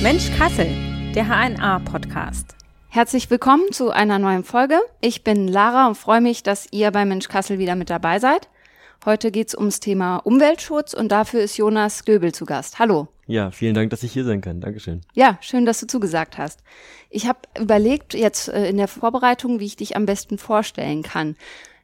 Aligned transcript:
Mensch 0.00 0.30
Kassel, 0.38 0.68
der 1.12 1.26
HNA-Podcast. 1.26 2.54
Herzlich 2.88 3.28
willkommen 3.30 3.72
zu 3.72 3.90
einer 3.90 4.20
neuen 4.20 4.44
Folge. 4.44 4.78
Ich 5.00 5.24
bin 5.24 5.48
Lara 5.48 5.88
und 5.88 5.96
freue 5.96 6.20
mich, 6.20 6.44
dass 6.44 6.68
ihr 6.70 6.92
bei 6.92 7.04
Mensch 7.04 7.26
Kassel 7.26 7.58
wieder 7.58 7.74
mit 7.74 7.90
dabei 7.90 8.20
seid. 8.20 8.48
Heute 9.04 9.32
geht's 9.32 9.56
ums 9.56 9.80
Thema 9.80 10.18
Umweltschutz 10.18 10.94
und 10.94 11.10
dafür 11.10 11.40
ist 11.40 11.56
Jonas 11.56 12.04
Göbel 12.04 12.32
zu 12.32 12.46
Gast. 12.46 12.78
Hallo. 12.78 13.08
Ja, 13.26 13.50
vielen 13.50 13.74
Dank, 13.74 13.90
dass 13.90 14.04
ich 14.04 14.12
hier 14.12 14.24
sein 14.24 14.40
kann. 14.40 14.60
Dankeschön. 14.60 15.00
Ja, 15.14 15.36
schön, 15.40 15.66
dass 15.66 15.80
du 15.80 15.88
zugesagt 15.88 16.38
hast. 16.38 16.62
Ich 17.10 17.26
habe 17.26 17.40
überlegt 17.58 18.14
jetzt 18.14 18.48
äh, 18.50 18.68
in 18.68 18.76
der 18.76 18.88
Vorbereitung, 18.88 19.58
wie 19.58 19.66
ich 19.66 19.74
dich 19.74 19.96
am 19.96 20.06
besten 20.06 20.38
vorstellen 20.38 21.02
kann. 21.02 21.34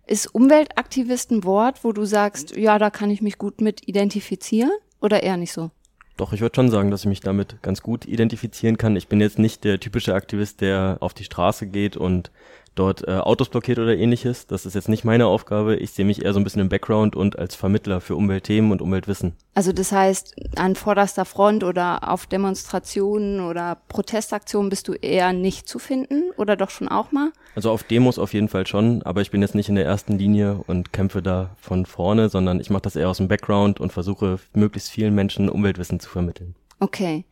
Ist 0.06 0.32
Umweltaktivist 0.32 1.32
ein 1.32 1.42
Wort, 1.42 1.82
wo 1.82 1.90
du 1.90 2.04
sagst, 2.04 2.56
ja, 2.56 2.78
da 2.78 2.90
kann 2.90 3.10
ich 3.10 3.22
mich 3.22 3.38
gut 3.38 3.60
mit 3.60 3.88
identifizieren 3.88 4.70
oder 5.00 5.24
eher 5.24 5.36
nicht 5.36 5.52
so? 5.52 5.72
Doch, 6.16 6.32
ich 6.32 6.40
würde 6.40 6.54
schon 6.54 6.70
sagen, 6.70 6.92
dass 6.92 7.00
ich 7.00 7.08
mich 7.08 7.20
damit 7.20 7.60
ganz 7.62 7.82
gut 7.82 8.06
identifizieren 8.06 8.78
kann. 8.78 8.94
Ich 8.94 9.08
bin 9.08 9.20
jetzt 9.20 9.38
nicht 9.38 9.64
der 9.64 9.80
typische 9.80 10.14
Aktivist, 10.14 10.60
der 10.60 10.98
auf 11.00 11.12
die 11.12 11.24
Straße 11.24 11.66
geht 11.66 11.96
und 11.96 12.30
dort 12.74 13.06
äh, 13.06 13.12
Autos 13.12 13.48
blockiert 13.48 13.78
oder 13.78 13.96
ähnliches. 13.96 14.46
Das 14.46 14.66
ist 14.66 14.74
jetzt 14.74 14.88
nicht 14.88 15.04
meine 15.04 15.26
Aufgabe. 15.26 15.76
Ich 15.76 15.92
sehe 15.92 16.04
mich 16.04 16.24
eher 16.24 16.32
so 16.32 16.40
ein 16.40 16.44
bisschen 16.44 16.62
im 16.62 16.68
Background 16.68 17.16
und 17.16 17.38
als 17.38 17.54
Vermittler 17.54 18.00
für 18.00 18.16
Umweltthemen 18.16 18.72
und 18.72 18.82
Umweltwissen. 18.82 19.34
Also 19.54 19.72
das 19.72 19.92
heißt, 19.92 20.34
an 20.56 20.74
vorderster 20.74 21.24
Front 21.24 21.64
oder 21.64 22.08
auf 22.08 22.26
Demonstrationen 22.26 23.40
oder 23.40 23.78
Protestaktionen 23.88 24.70
bist 24.70 24.88
du 24.88 24.94
eher 24.94 25.32
nicht 25.32 25.68
zu 25.68 25.78
finden 25.78 26.30
oder 26.36 26.56
doch 26.56 26.70
schon 26.70 26.88
auch 26.88 27.12
mal? 27.12 27.32
Also 27.54 27.70
auf 27.70 27.84
Demos 27.84 28.18
auf 28.18 28.32
jeden 28.32 28.48
Fall 28.48 28.66
schon, 28.66 29.02
aber 29.02 29.20
ich 29.20 29.30
bin 29.30 29.42
jetzt 29.42 29.54
nicht 29.54 29.68
in 29.68 29.76
der 29.76 29.84
ersten 29.84 30.18
Linie 30.18 30.60
und 30.66 30.92
kämpfe 30.92 31.22
da 31.22 31.50
von 31.60 31.86
vorne, 31.86 32.28
sondern 32.28 32.60
ich 32.60 32.70
mache 32.70 32.82
das 32.82 32.96
eher 32.96 33.08
aus 33.08 33.18
dem 33.18 33.28
Background 33.28 33.80
und 33.80 33.92
versuche 33.92 34.38
möglichst 34.54 34.90
vielen 34.90 35.14
Menschen 35.14 35.48
Umweltwissen 35.48 36.00
zu 36.00 36.08
vermitteln. 36.08 36.54
Okay. 36.80 37.24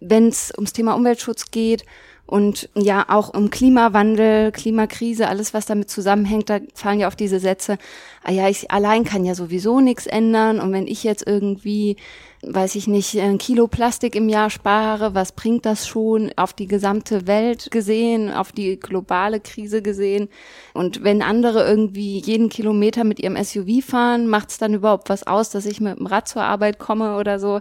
Wenn 0.00 0.28
es 0.28 0.52
ums 0.54 0.72
Thema 0.72 0.94
Umweltschutz 0.94 1.50
geht, 1.50 1.84
und 2.30 2.68
ja, 2.76 3.06
auch 3.08 3.34
um 3.34 3.50
Klimawandel, 3.50 4.52
Klimakrise, 4.52 5.26
alles, 5.26 5.52
was 5.52 5.66
damit 5.66 5.90
zusammenhängt, 5.90 6.48
da 6.48 6.60
fallen 6.74 7.00
ja 7.00 7.08
auch 7.08 7.14
diese 7.14 7.40
Sätze, 7.40 7.76
ah 8.22 8.30
ja, 8.30 8.48
ich 8.48 8.70
allein 8.70 9.02
kann 9.02 9.24
ja 9.24 9.34
sowieso 9.34 9.80
nichts 9.80 10.06
ändern. 10.06 10.60
Und 10.60 10.72
wenn 10.72 10.86
ich 10.86 11.02
jetzt 11.02 11.26
irgendwie, 11.26 11.96
weiß 12.42 12.76
ich 12.76 12.86
nicht, 12.86 13.18
ein 13.18 13.38
Kilo 13.38 13.66
Plastik 13.66 14.14
im 14.14 14.28
Jahr 14.28 14.48
spare, 14.48 15.12
was 15.12 15.32
bringt 15.32 15.66
das 15.66 15.88
schon 15.88 16.30
auf 16.36 16.52
die 16.52 16.68
gesamte 16.68 17.26
Welt 17.26 17.72
gesehen, 17.72 18.32
auf 18.32 18.52
die 18.52 18.78
globale 18.78 19.40
Krise 19.40 19.82
gesehen? 19.82 20.28
Und 20.72 21.02
wenn 21.02 21.22
andere 21.22 21.66
irgendwie 21.66 22.20
jeden 22.20 22.48
Kilometer 22.48 23.02
mit 23.02 23.18
ihrem 23.18 23.42
SUV 23.42 23.84
fahren, 23.84 24.28
macht 24.28 24.50
es 24.50 24.58
dann 24.58 24.72
überhaupt 24.72 25.08
was 25.08 25.26
aus, 25.26 25.50
dass 25.50 25.66
ich 25.66 25.80
mit 25.80 25.98
dem 25.98 26.06
Rad 26.06 26.28
zur 26.28 26.44
Arbeit 26.44 26.78
komme 26.78 27.16
oder 27.16 27.40
so? 27.40 27.60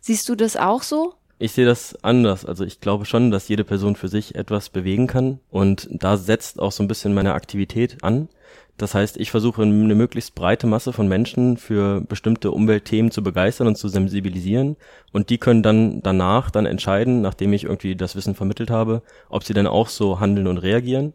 Siehst 0.00 0.28
du 0.28 0.36
das 0.36 0.56
auch 0.56 0.84
so? 0.84 1.14
Ich 1.38 1.52
sehe 1.52 1.66
das 1.66 1.96
anders. 2.04 2.44
Also 2.44 2.64
ich 2.64 2.80
glaube 2.80 3.04
schon, 3.04 3.30
dass 3.30 3.48
jede 3.48 3.64
Person 3.64 3.96
für 3.96 4.08
sich 4.08 4.34
etwas 4.34 4.68
bewegen 4.68 5.06
kann 5.06 5.40
und 5.50 5.88
da 5.90 6.16
setzt 6.16 6.60
auch 6.60 6.72
so 6.72 6.82
ein 6.82 6.88
bisschen 6.88 7.14
meine 7.14 7.34
Aktivität 7.34 7.98
an. 8.02 8.28
Das 8.76 8.94
heißt, 8.94 9.16
ich 9.18 9.30
versuche 9.30 9.62
eine 9.62 9.94
möglichst 9.94 10.34
breite 10.34 10.66
Masse 10.66 10.92
von 10.92 11.06
Menschen 11.06 11.56
für 11.56 12.00
bestimmte 12.00 12.50
Umweltthemen 12.50 13.12
zu 13.12 13.22
begeistern 13.22 13.68
und 13.68 13.76
zu 13.76 13.88
sensibilisieren 13.88 14.76
und 15.12 15.30
die 15.30 15.38
können 15.38 15.62
dann 15.62 16.02
danach 16.02 16.50
dann 16.50 16.66
entscheiden, 16.66 17.20
nachdem 17.20 17.52
ich 17.52 17.64
irgendwie 17.64 17.94
das 17.94 18.16
Wissen 18.16 18.34
vermittelt 18.34 18.70
habe, 18.70 19.02
ob 19.28 19.44
sie 19.44 19.54
dann 19.54 19.68
auch 19.68 19.88
so 19.88 20.18
handeln 20.18 20.48
und 20.48 20.58
reagieren 20.58 21.14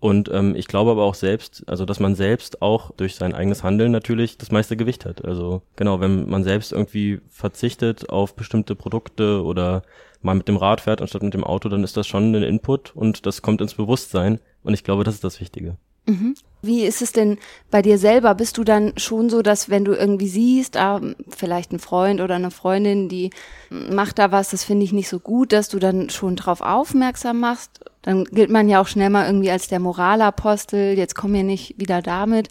und 0.00 0.30
ähm, 0.32 0.56
ich 0.56 0.66
glaube 0.66 0.90
aber 0.90 1.04
auch 1.04 1.14
selbst, 1.14 1.62
also 1.66 1.84
dass 1.84 2.00
man 2.00 2.14
selbst 2.14 2.62
auch 2.62 2.90
durch 2.92 3.14
sein 3.14 3.34
eigenes 3.34 3.62
Handeln 3.62 3.92
natürlich 3.92 4.38
das 4.38 4.50
meiste 4.50 4.76
Gewicht 4.76 5.04
hat. 5.04 5.24
Also 5.24 5.60
genau, 5.76 6.00
wenn 6.00 6.28
man 6.28 6.42
selbst 6.42 6.72
irgendwie 6.72 7.20
verzichtet 7.28 8.08
auf 8.08 8.34
bestimmte 8.34 8.74
Produkte 8.74 9.44
oder 9.44 9.82
mal 10.22 10.34
mit 10.34 10.48
dem 10.48 10.56
Rad 10.56 10.80
fährt 10.80 11.02
anstatt 11.02 11.22
mit 11.22 11.34
dem 11.34 11.44
Auto, 11.44 11.68
dann 11.68 11.84
ist 11.84 11.98
das 11.98 12.06
schon 12.06 12.34
ein 12.34 12.42
Input 12.42 12.96
und 12.96 13.26
das 13.26 13.42
kommt 13.42 13.60
ins 13.60 13.74
Bewusstsein. 13.74 14.40
Und 14.62 14.72
ich 14.72 14.84
glaube, 14.84 15.04
das 15.04 15.14
ist 15.14 15.24
das 15.24 15.40
Wichtige. 15.40 15.76
Mhm. 16.06 16.34
Wie 16.62 16.84
ist 16.84 17.00
es 17.00 17.12
denn 17.12 17.38
bei 17.70 17.82
dir 17.82 17.98
selber? 17.98 18.34
Bist 18.34 18.58
du 18.58 18.64
dann 18.64 18.92
schon 18.96 19.30
so, 19.30 19.42
dass 19.42 19.70
wenn 19.70 19.84
du 19.84 19.92
irgendwie 19.92 20.28
siehst, 20.28 20.76
ah, 20.76 21.00
vielleicht 21.28 21.72
ein 21.72 21.78
Freund 21.78 22.20
oder 22.20 22.34
eine 22.34 22.50
Freundin, 22.50 23.08
die 23.08 23.30
macht 23.70 24.18
da 24.18 24.30
was, 24.30 24.50
das 24.50 24.64
finde 24.64 24.84
ich 24.84 24.92
nicht 24.92 25.08
so 25.08 25.20
gut, 25.20 25.52
dass 25.52 25.68
du 25.68 25.78
dann 25.78 26.10
schon 26.10 26.36
drauf 26.36 26.60
aufmerksam 26.60 27.40
machst? 27.40 27.80
Dann 28.02 28.24
gilt 28.24 28.50
man 28.50 28.68
ja 28.68 28.80
auch 28.80 28.86
schnell 28.86 29.10
mal 29.10 29.26
irgendwie 29.26 29.50
als 29.50 29.68
der 29.68 29.80
Moralapostel, 29.80 30.96
jetzt 30.96 31.14
komm 31.14 31.32
mir 31.32 31.44
nicht 31.44 31.78
wieder 31.78 32.02
damit. 32.02 32.48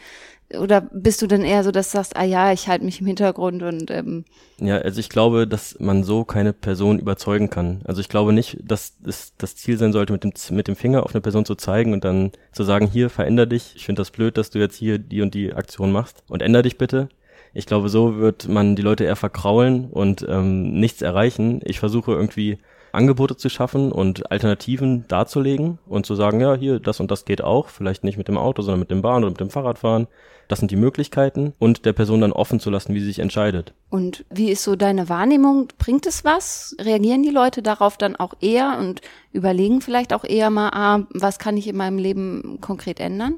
Oder 0.57 0.81
bist 0.81 1.21
du 1.21 1.27
denn 1.27 1.43
eher 1.43 1.63
so, 1.63 1.71
dass 1.71 1.91
du 1.91 1.97
sagst, 1.97 2.17
ah 2.17 2.23
ja, 2.23 2.51
ich 2.51 2.67
halte 2.67 2.83
mich 2.83 3.01
im 3.01 3.07
Hintergrund 3.07 3.61
und 3.61 3.91
ähm 3.91 4.25
Ja, 4.59 4.77
also 4.77 4.99
ich 4.99 5.09
glaube, 5.09 5.47
dass 5.47 5.79
man 5.79 6.03
so 6.03 6.23
keine 6.25 6.53
Person 6.53 6.97
überzeugen 6.97 7.51
kann. 7.51 7.81
Also 7.85 8.01
ich 8.01 8.09
glaube 8.09 8.33
nicht, 8.33 8.57
dass 8.63 8.93
es 9.05 9.33
das 9.37 9.55
Ziel 9.55 9.77
sein 9.77 9.93
sollte, 9.93 10.11
mit 10.11 10.23
dem, 10.23 10.33
mit 10.51 10.67
dem 10.67 10.75
Finger 10.75 11.03
auf 11.03 11.13
eine 11.13 11.21
Person 11.21 11.45
zu 11.45 11.53
zeigen 11.53 11.93
und 11.93 12.03
dann 12.03 12.31
zu 12.51 12.63
sagen, 12.63 12.87
hier, 12.87 13.11
veränder 13.11 13.45
dich. 13.45 13.73
Ich 13.75 13.85
finde 13.85 14.01
das 14.01 14.09
blöd, 14.09 14.37
dass 14.37 14.49
du 14.49 14.57
jetzt 14.57 14.75
hier 14.75 14.97
die 14.97 15.21
und 15.21 15.35
die 15.35 15.53
Aktion 15.53 15.91
machst 15.91 16.23
und 16.27 16.41
änder 16.41 16.63
dich 16.63 16.79
bitte. 16.79 17.09
Ich 17.53 17.67
glaube, 17.67 17.89
so 17.89 18.17
wird 18.17 18.47
man 18.47 18.75
die 18.75 18.81
Leute 18.81 19.03
eher 19.03 19.15
verkraulen 19.15 19.89
und 19.91 20.25
ähm, 20.27 20.79
nichts 20.79 21.01
erreichen. 21.01 21.61
Ich 21.63 21.79
versuche 21.79 22.11
irgendwie 22.11 22.57
Angebote 22.91 23.37
zu 23.37 23.49
schaffen 23.49 23.91
und 23.91 24.31
Alternativen 24.31 25.07
darzulegen 25.07 25.79
und 25.87 26.05
zu 26.05 26.15
sagen, 26.15 26.39
ja, 26.39 26.55
hier, 26.55 26.79
das 26.79 26.99
und 26.99 27.11
das 27.11 27.25
geht 27.25 27.43
auch, 27.43 27.69
vielleicht 27.69 28.03
nicht 28.03 28.17
mit 28.17 28.27
dem 28.27 28.37
Auto, 28.37 28.61
sondern 28.61 28.79
mit 28.79 28.91
dem 28.91 29.01
Bahn 29.01 29.23
oder 29.23 29.31
mit 29.31 29.39
dem 29.39 29.49
Fahrradfahren. 29.49 30.07
Das 30.49 30.59
sind 30.59 30.71
die 30.71 30.75
Möglichkeiten 30.75 31.53
und 31.59 31.85
der 31.85 31.93
Person 31.93 32.21
dann 32.21 32.31
offen 32.31 32.59
zu 32.59 32.71
lassen, 32.71 32.95
wie 32.95 32.99
sie 32.99 33.05
sich 33.05 33.19
entscheidet. 33.19 33.73
Und 33.89 34.25
wie 34.31 34.49
ist 34.49 34.63
so 34.63 34.75
deine 34.75 35.07
Wahrnehmung? 35.07 35.67
Bringt 35.77 36.07
es 36.07 36.25
was? 36.25 36.75
Reagieren 36.81 37.21
die 37.21 37.29
Leute 37.29 37.61
darauf 37.61 37.97
dann 37.97 38.15
auch 38.15 38.33
eher 38.41 38.77
und 38.79 39.01
überlegen 39.31 39.79
vielleicht 39.79 40.11
auch 40.11 40.23
eher 40.23 40.49
mal, 40.49 40.71
ah, 40.73 41.07
was 41.13 41.37
kann 41.37 41.55
ich 41.55 41.67
in 41.67 41.77
meinem 41.77 41.99
Leben 41.99 42.57
konkret 42.61 42.99
ändern? 42.99 43.35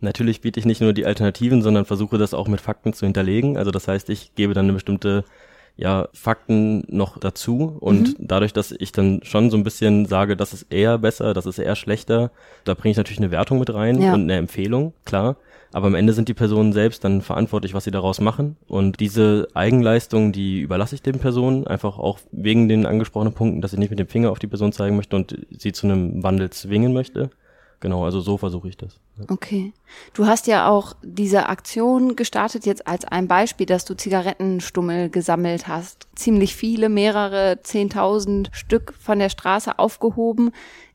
Natürlich 0.00 0.40
biete 0.40 0.60
ich 0.60 0.64
nicht 0.64 0.80
nur 0.80 0.92
die 0.92 1.04
Alternativen, 1.04 1.62
sondern 1.62 1.84
versuche 1.84 2.16
das 2.16 2.32
auch 2.32 2.46
mit 2.46 2.60
Fakten 2.60 2.92
zu 2.92 3.06
hinterlegen. 3.06 3.58
Also 3.58 3.72
das 3.72 3.88
heißt, 3.88 4.08
ich 4.08 4.36
gebe 4.36 4.54
dann 4.54 4.66
eine 4.66 4.74
bestimmte 4.74 5.24
ja, 5.76 6.08
Fakten 6.12 6.84
noch 6.86 7.18
dazu 7.18 7.76
und 7.80 8.20
mhm. 8.20 8.26
dadurch, 8.26 8.52
dass 8.52 8.70
ich 8.70 8.92
dann 8.92 9.20
schon 9.24 9.50
so 9.50 9.56
ein 9.56 9.64
bisschen 9.64 10.06
sage, 10.06 10.36
das 10.36 10.52
ist 10.52 10.72
eher 10.72 10.98
besser, 10.98 11.34
das 11.34 11.46
ist 11.46 11.58
eher 11.58 11.74
schlechter, 11.74 12.30
da 12.64 12.74
bringe 12.74 12.92
ich 12.92 12.96
natürlich 12.96 13.18
eine 13.18 13.32
Wertung 13.32 13.58
mit 13.58 13.72
rein 13.74 14.00
ja. 14.00 14.14
und 14.14 14.22
eine 14.22 14.36
Empfehlung, 14.36 14.92
klar. 15.04 15.36
Aber 15.72 15.86
am 15.86 15.94
Ende 15.94 16.12
sind 16.12 16.28
die 16.28 16.34
Personen 16.34 16.72
selbst 16.72 17.02
dann 17.04 17.22
verantwortlich, 17.22 17.74
was 17.74 17.84
sie 17.84 17.90
daraus 17.90 18.20
machen. 18.20 18.56
Und 18.68 19.00
diese 19.00 19.48
Eigenleistung, 19.54 20.32
die 20.32 20.60
überlasse 20.60 20.94
ich 20.94 21.02
den 21.02 21.18
Personen, 21.18 21.66
einfach 21.66 21.98
auch 21.98 22.18
wegen 22.30 22.68
den 22.68 22.86
angesprochenen 22.86 23.32
Punkten, 23.32 23.62
dass 23.62 23.72
ich 23.72 23.78
nicht 23.78 23.90
mit 23.90 23.98
dem 23.98 24.08
Finger 24.08 24.30
auf 24.30 24.38
die 24.38 24.46
Person 24.46 24.72
zeigen 24.72 24.96
möchte 24.96 25.16
und 25.16 25.36
sie 25.50 25.72
zu 25.72 25.86
einem 25.86 26.22
Wandel 26.22 26.50
zwingen 26.50 26.92
möchte. 26.92 27.30
Genau, 27.82 28.04
also 28.04 28.20
so 28.20 28.36
versuche 28.36 28.68
ich 28.68 28.76
das. 28.76 29.00
Okay. 29.28 29.72
Du 30.14 30.26
hast 30.26 30.46
ja 30.46 30.68
auch 30.68 30.94
diese 31.02 31.48
Aktion 31.48 32.14
gestartet 32.14 32.64
jetzt 32.64 32.86
als 32.86 33.04
ein 33.04 33.26
Beispiel, 33.26 33.66
dass 33.66 33.84
du 33.84 33.96
Zigarettenstummel 33.96 35.10
gesammelt 35.10 35.66
hast. 35.66 36.06
Ziemlich 36.14 36.54
viele, 36.54 36.88
mehrere 36.88 37.58
zehntausend 37.64 38.50
Stück 38.52 38.94
von 39.00 39.18
der 39.18 39.30
Straße 39.30 39.80
aufgehoben. 39.80 40.52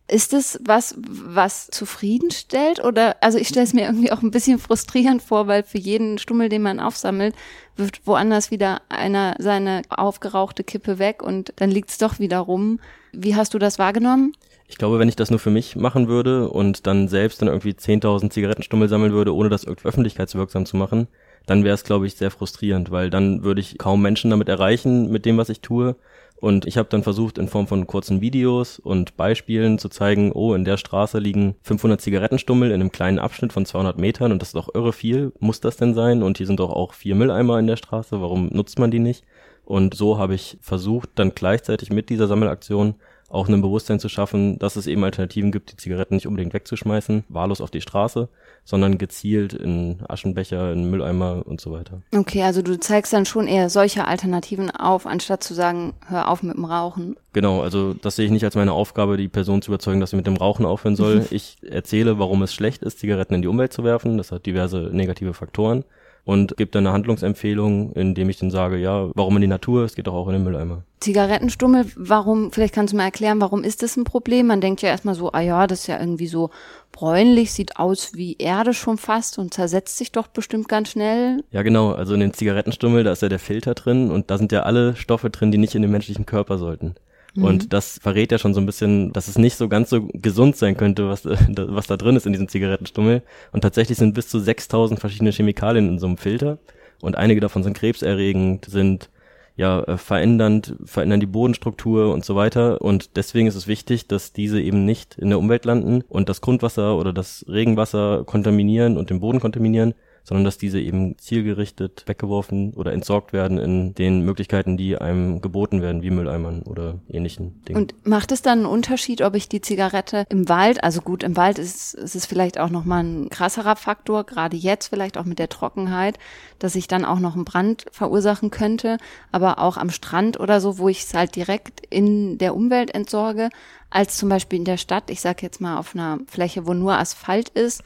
Ist 0.09 0.33
es 0.33 0.59
was, 0.63 0.95
was 0.97 1.67
zufriedenstellt? 1.67 2.83
Oder, 2.83 3.17
also 3.21 3.37
ich 3.37 3.49
stelle 3.49 3.65
es 3.65 3.73
mir 3.73 3.85
irgendwie 3.85 4.11
auch 4.11 4.21
ein 4.21 4.31
bisschen 4.31 4.57
frustrierend 4.57 5.21
vor, 5.21 5.47
weil 5.47 5.63
für 5.63 5.77
jeden 5.77 6.17
Stummel, 6.17 6.47
den 6.47 6.61
man 6.61 6.79
aufsammelt, 6.79 7.35
wirft 7.75 8.07
woanders 8.07 8.49
wieder 8.49 8.81
einer 8.87 9.35
seine 9.39 9.81
aufgerauchte 9.89 10.63
Kippe 10.63 10.97
weg 10.97 11.21
und 11.21 11.53
dann 11.57 11.71
liegt 11.71 11.89
es 11.89 11.97
doch 11.97 12.19
wieder 12.19 12.39
rum. 12.39 12.79
Wie 13.11 13.35
hast 13.35 13.53
du 13.53 13.59
das 13.59 13.79
wahrgenommen? 13.79 14.33
Ich 14.69 14.77
glaube, 14.77 14.99
wenn 14.99 15.09
ich 15.09 15.15
das 15.15 15.29
nur 15.29 15.39
für 15.39 15.49
mich 15.49 15.75
machen 15.75 16.07
würde 16.07 16.49
und 16.49 16.87
dann 16.87 17.07
selbst 17.07 17.41
dann 17.41 17.47
irgendwie 17.47 17.71
10.000 17.71 18.29
Zigarettenstummel 18.29 18.89
sammeln 18.89 19.13
würde, 19.13 19.33
ohne 19.33 19.49
das 19.49 19.63
irgendwie 19.63 19.87
öffentlichkeitswirksam 19.87 20.65
zu 20.65 20.77
machen, 20.77 21.07
dann 21.45 21.63
wäre 21.63 21.75
es, 21.75 21.85
glaube 21.85 22.05
ich, 22.05 22.15
sehr 22.15 22.31
frustrierend, 22.31 22.91
weil 22.91 23.09
dann 23.09 23.43
würde 23.43 23.61
ich 23.61 23.77
kaum 23.77 24.01
Menschen 24.01 24.29
damit 24.29 24.49
erreichen, 24.49 25.09
mit 25.09 25.25
dem, 25.25 25.37
was 25.37 25.49
ich 25.49 25.61
tue. 25.61 25.95
Und 26.39 26.67
ich 26.67 26.77
habe 26.77 26.87
dann 26.89 27.01
versucht, 27.01 27.39
in 27.39 27.47
Form 27.47 27.67
von 27.67 27.87
kurzen 27.87 28.21
Videos 28.21 28.77
und 28.77 29.17
Beispielen 29.17 29.79
zu 29.79 29.89
zeigen, 29.89 30.31
oh, 30.31 30.53
in 30.53 30.65
der 30.65 30.77
Straße 30.77 31.17
liegen 31.17 31.55
500 31.63 31.99
Zigarettenstummel 31.99 32.69
in 32.69 32.75
einem 32.75 32.91
kleinen 32.91 33.17
Abschnitt 33.17 33.53
von 33.53 33.65
200 33.65 33.97
Metern 33.97 34.31
und 34.31 34.41
das 34.41 34.49
ist 34.49 34.55
doch 34.55 34.73
irre 34.73 34.93
viel. 34.93 35.33
Muss 35.39 35.61
das 35.61 35.77
denn 35.77 35.95
sein? 35.95 36.21
Und 36.21 36.37
hier 36.37 36.45
sind 36.45 36.59
doch 36.59 36.69
auch 36.69 36.93
vier 36.93 37.15
Mülleimer 37.15 37.57
in 37.57 37.65
der 37.65 37.75
Straße. 37.75 38.21
Warum 38.21 38.49
nutzt 38.49 38.77
man 38.77 38.91
die 38.91 38.99
nicht? 38.99 39.25
Und 39.65 39.95
so 39.95 40.17
habe 40.17 40.35
ich 40.35 40.57
versucht, 40.61 41.09
dann 41.15 41.33
gleichzeitig 41.33 41.89
mit 41.89 42.09
dieser 42.09 42.27
Sammelaktion 42.27 42.95
auch 43.29 43.49
ein 43.49 43.61
Bewusstsein 43.61 43.99
zu 43.99 44.07
schaffen, 44.07 44.57
dass 44.57 44.77
es 44.77 44.87
eben 44.87 45.03
Alternativen 45.03 45.51
gibt, 45.51 45.71
die 45.71 45.77
Zigaretten 45.77 46.15
nicht 46.15 46.27
unbedingt 46.27 46.53
wegzuschmeißen, 46.53 47.25
wahllos 47.27 47.59
auf 47.59 47.71
die 47.71 47.81
Straße, 47.81 48.29
sondern 48.63 48.97
gezielt 48.97 49.53
in 49.53 49.99
Aschenbecher, 50.07 50.71
in 50.71 50.89
Mülleimer 50.89 51.43
und 51.45 51.59
so 51.59 51.71
weiter. 51.71 52.01
Okay, 52.15 52.43
also 52.43 52.61
du 52.61 52.79
zeigst 52.79 53.11
dann 53.11 53.25
schon 53.25 53.47
eher 53.47 53.69
solche 53.69 54.05
Alternativen 54.05 54.71
auf, 54.71 55.05
anstatt 55.05 55.43
zu 55.43 55.53
sagen, 55.53 55.93
hör 56.07 56.29
auf 56.29 56.41
mit 56.41 56.55
dem 56.55 56.65
Rauchen. 56.65 57.17
Genau, 57.33 57.61
also 57.61 57.93
das 57.93 58.15
sehe 58.15 58.25
ich 58.25 58.31
nicht 58.31 58.45
als 58.45 58.55
meine 58.55 58.71
Aufgabe, 58.73 59.17
die 59.17 59.27
Person 59.27 59.61
zu 59.61 59.71
überzeugen, 59.71 59.99
dass 59.99 60.11
sie 60.11 60.15
mit 60.15 60.27
dem 60.27 60.37
Rauchen 60.37 60.65
aufhören 60.65 60.95
soll. 60.95 61.25
ich 61.31 61.57
erzähle, 61.61 62.19
warum 62.19 62.41
es 62.43 62.53
schlecht 62.53 62.81
ist, 62.81 62.99
Zigaretten 62.99 63.33
in 63.33 63.41
die 63.41 63.47
Umwelt 63.47 63.73
zu 63.73 63.83
werfen. 63.83 64.17
Das 64.17 64.31
hat 64.31 64.45
diverse 64.45 64.89
negative 64.91 65.33
Faktoren. 65.33 65.83
Und 66.27 66.57
gebe 66.57 66.69
dann 66.71 66.85
eine 66.85 66.93
Handlungsempfehlung, 66.93 67.93
indem 67.93 68.29
ich 68.29 68.37
dann 68.37 68.51
sage, 68.51 68.77
ja, 68.77 69.09
warum 69.15 69.37
in 69.37 69.41
die 69.41 69.47
Natur? 69.47 69.85
Es 69.85 69.95
geht 69.95 70.07
doch 70.07 70.13
auch 70.13 70.27
in 70.27 70.33
den 70.33 70.43
Mülleimer. 70.43 70.83
Zigarettenstummel, 70.99 71.85
warum, 71.95 72.51
vielleicht 72.51 72.75
kannst 72.75 72.91
du 72.91 72.97
mal 72.97 73.05
erklären, 73.05 73.39
warum 73.39 73.63
ist 73.63 73.81
das 73.81 73.95
ein 73.95 74.03
Problem? 74.03 74.47
Man 74.47 74.59
denkt 74.59 74.81
ja 74.81 74.89
erstmal 74.89 75.15
so, 75.15 75.31
ah 75.31 75.39
ja, 75.39 75.67
das 75.67 75.81
ist 75.81 75.87
ja 75.87 75.97
irgendwie 75.97 76.27
so 76.27 76.49
bräunlich, 76.91 77.53
sieht 77.53 77.77
aus 77.77 78.11
wie 78.13 78.35
Erde 78.39 78.73
schon 78.73 78.97
fast 78.97 79.39
und 79.39 79.53
zersetzt 79.53 79.97
sich 79.97 80.11
doch 80.11 80.27
bestimmt 80.27 80.67
ganz 80.67 80.89
schnell. 80.89 81.45
Ja, 81.51 81.61
genau. 81.61 81.93
Also 81.93 82.13
in 82.13 82.19
den 82.19 82.33
Zigarettenstummel, 82.33 83.05
da 83.05 83.13
ist 83.13 83.21
ja 83.21 83.29
der 83.29 83.39
Filter 83.39 83.73
drin 83.73 84.11
und 84.11 84.29
da 84.29 84.37
sind 84.37 84.51
ja 84.51 84.63
alle 84.63 84.97
Stoffe 84.97 85.29
drin, 85.29 85.53
die 85.53 85.57
nicht 85.57 85.75
in 85.75 85.81
den 85.81 85.91
menschlichen 85.91 86.25
Körper 86.25 86.57
sollten. 86.57 86.95
Mhm. 87.37 87.43
Und 87.43 87.73
das 87.73 87.99
verrät 88.01 88.31
ja 88.31 88.39
schon 88.39 88.53
so 88.53 88.59
ein 88.59 88.65
bisschen, 88.65 89.13
dass 89.13 89.27
es 89.27 89.37
nicht 89.37 89.55
so 89.55 89.69
ganz 89.69 89.89
so 89.89 90.07
gesund 90.11 90.55
sein 90.55 90.75
könnte, 90.75 91.07
was, 91.07 91.23
was 91.25 91.87
da 91.87 91.95
drin 91.95 92.15
ist 92.15 92.25
in 92.25 92.33
diesem 92.33 92.47
Zigarettenstummel. 92.47 93.21
Und 93.51 93.61
tatsächlich 93.61 93.97
sind 93.97 94.13
bis 94.13 94.27
zu 94.27 94.39
6000 94.39 94.99
verschiedene 94.99 95.31
Chemikalien 95.31 95.87
in 95.87 95.99
so 95.99 96.07
einem 96.07 96.17
Filter. 96.17 96.57
Und 97.01 97.15
einige 97.15 97.39
davon 97.39 97.63
sind 97.63 97.77
krebserregend, 97.77 98.65
sind 98.65 99.09
ja 99.55 99.81
äh, 99.83 99.97
verändernd, 99.97 100.75
verändern 100.83 101.19
die 101.19 101.27
Bodenstruktur 101.27 102.11
und 102.11 102.25
so 102.25 102.35
weiter. 102.35 102.81
Und 102.81 103.15
deswegen 103.17 103.47
ist 103.47 103.55
es 103.55 103.67
wichtig, 103.67 104.07
dass 104.07 104.33
diese 104.33 104.59
eben 104.59 104.85
nicht 104.85 105.15
in 105.17 105.29
der 105.29 105.39
Umwelt 105.39 105.65
landen 105.65 106.03
und 106.09 106.29
das 106.29 106.41
Grundwasser 106.41 106.97
oder 106.97 107.13
das 107.13 107.45
Regenwasser 107.47 108.23
kontaminieren 108.25 108.97
und 108.97 109.11
den 109.11 109.19
Boden 109.19 109.39
kontaminieren, 109.39 109.93
sondern 110.27 110.43
dass 110.43 110.57
diese 110.57 110.81
eben 110.81 111.17
zielgerichtet 111.17 112.03
weggeworfen 112.05 112.73
oder 112.73 112.91
entsorgt 112.91 113.31
werden 113.31 113.57
in 113.57 113.95
den 113.95 114.25
Möglichkeiten, 114.25 114.75
die 114.75 114.97
einem 114.97 115.39
geboten 115.39 115.81
werden, 115.81 116.01
wie 116.01 116.09
Mülleimern 116.09 116.63
oder 116.63 116.99
ähnlichen 117.07 117.63
Dingen. 117.63 117.79
Und 117.79 117.95
macht 118.05 118.33
es 118.33 118.41
dann 118.41 118.59
einen 118.59 118.67
Unterschied, 118.67 119.21
ob 119.21 119.35
ich 119.35 119.47
die 119.47 119.61
Zigarette 119.61 120.25
im 120.27 120.49
Wald, 120.49 120.83
also 120.83 120.99
gut, 120.99 121.23
im 121.23 121.37
Wald 121.37 121.59
ist, 121.59 121.93
ist 121.93 122.15
es 122.15 122.25
vielleicht 122.25 122.59
auch 122.59 122.69
nochmal 122.69 123.05
ein 123.05 123.29
krasserer 123.29 123.77
Faktor, 123.77 124.25
gerade 124.25 124.57
jetzt 124.57 124.87
vielleicht 124.87 125.17
auch 125.17 125.23
mit 125.23 125.39
der 125.39 125.47
Trockenheit, 125.47 126.19
dass 126.59 126.75
ich 126.75 126.89
dann 126.89 127.05
auch 127.05 127.19
noch 127.19 127.35
einen 127.35 127.45
Brand 127.45 127.85
verursachen 127.93 128.51
könnte, 128.51 128.97
aber 129.31 129.59
auch 129.59 129.77
am 129.77 129.91
Strand 129.91 130.37
oder 130.41 130.59
so, 130.59 130.77
wo 130.77 130.89
ich 130.89 131.03
es 131.03 131.13
halt 131.13 131.37
direkt 131.37 131.85
in 131.89 132.37
der 132.37 132.53
Umwelt 132.53 132.93
entsorge, 132.93 133.49
als 133.89 134.17
zum 134.17 134.27
Beispiel 134.27 134.59
in 134.59 134.65
der 134.65 134.75
Stadt, 134.75 135.09
ich 135.09 135.21
sage 135.21 135.43
jetzt 135.43 135.61
mal 135.61 135.77
auf 135.77 135.95
einer 135.95 136.19
Fläche, 136.27 136.67
wo 136.67 136.73
nur 136.73 136.97
Asphalt 136.97 137.47
ist, 137.47 137.81